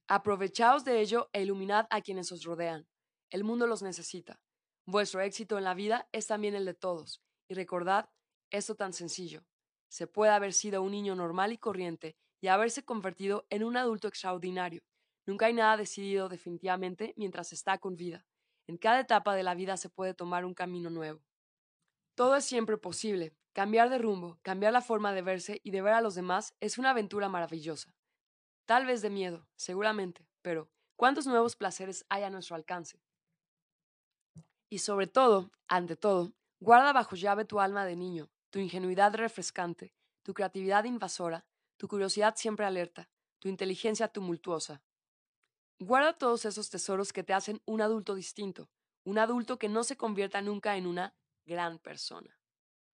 Aprovechaos 0.06 0.84
de 0.84 1.00
ello 1.00 1.28
e 1.32 1.42
iluminad 1.42 1.86
a 1.90 2.00
quienes 2.00 2.32
os 2.32 2.44
rodean. 2.44 2.88
El 3.30 3.44
mundo 3.44 3.66
los 3.66 3.82
necesita. 3.82 4.40
Vuestro 4.86 5.20
éxito 5.20 5.58
en 5.58 5.64
la 5.64 5.74
vida 5.74 6.08
es 6.12 6.26
también 6.26 6.54
el 6.54 6.64
de 6.64 6.72
todos, 6.72 7.20
y 7.48 7.54
recordad 7.54 8.08
esto 8.50 8.74
tan 8.74 8.94
sencillo. 8.94 9.44
Se 9.88 10.06
puede 10.06 10.32
haber 10.32 10.54
sido 10.54 10.82
un 10.82 10.92
niño 10.92 11.14
normal 11.14 11.52
y 11.52 11.58
corriente 11.58 12.16
y 12.40 12.48
haberse 12.48 12.84
convertido 12.84 13.46
en 13.50 13.64
un 13.64 13.76
adulto 13.76 14.08
extraordinario. 14.08 14.82
Nunca 15.28 15.44
hay 15.44 15.52
nada 15.52 15.76
decidido 15.76 16.30
definitivamente 16.30 17.12
mientras 17.18 17.52
está 17.52 17.76
con 17.76 17.96
vida. 17.96 18.24
En 18.66 18.78
cada 18.78 19.00
etapa 19.00 19.34
de 19.34 19.42
la 19.42 19.54
vida 19.54 19.76
se 19.76 19.90
puede 19.90 20.14
tomar 20.14 20.46
un 20.46 20.54
camino 20.54 20.88
nuevo. 20.88 21.20
Todo 22.14 22.34
es 22.34 22.46
siempre 22.46 22.78
posible. 22.78 23.36
Cambiar 23.52 23.90
de 23.90 23.98
rumbo, 23.98 24.38
cambiar 24.40 24.72
la 24.72 24.80
forma 24.80 25.12
de 25.12 25.20
verse 25.20 25.60
y 25.62 25.70
de 25.70 25.82
ver 25.82 25.92
a 25.92 26.00
los 26.00 26.14
demás 26.14 26.54
es 26.60 26.78
una 26.78 26.90
aventura 26.90 27.28
maravillosa. 27.28 27.94
Tal 28.64 28.86
vez 28.86 29.02
de 29.02 29.10
miedo, 29.10 29.46
seguramente, 29.54 30.26
pero 30.40 30.70
¿cuántos 30.96 31.26
nuevos 31.26 31.56
placeres 31.56 32.06
hay 32.08 32.22
a 32.22 32.30
nuestro 32.30 32.56
alcance? 32.56 32.98
Y 34.70 34.78
sobre 34.78 35.08
todo, 35.08 35.50
ante 35.66 35.96
todo, 35.96 36.32
guarda 36.58 36.94
bajo 36.94 37.16
llave 37.16 37.44
tu 37.44 37.60
alma 37.60 37.84
de 37.84 37.96
niño, 37.96 38.30
tu 38.48 38.60
ingenuidad 38.60 39.14
refrescante, 39.14 39.92
tu 40.22 40.32
creatividad 40.32 40.84
invasora, 40.84 41.44
tu 41.76 41.86
curiosidad 41.86 42.34
siempre 42.34 42.64
alerta, 42.64 43.10
tu 43.40 43.50
inteligencia 43.50 44.08
tumultuosa. 44.08 44.80
Guarda 45.80 46.12
todos 46.12 46.44
esos 46.44 46.70
tesoros 46.70 47.12
que 47.12 47.22
te 47.22 47.32
hacen 47.32 47.60
un 47.64 47.80
adulto 47.80 48.14
distinto, 48.16 48.68
un 49.04 49.18
adulto 49.18 49.58
que 49.58 49.68
no 49.68 49.84
se 49.84 49.96
convierta 49.96 50.42
nunca 50.42 50.76
en 50.76 50.86
una 50.86 51.14
gran 51.46 51.78
persona. 51.78 52.37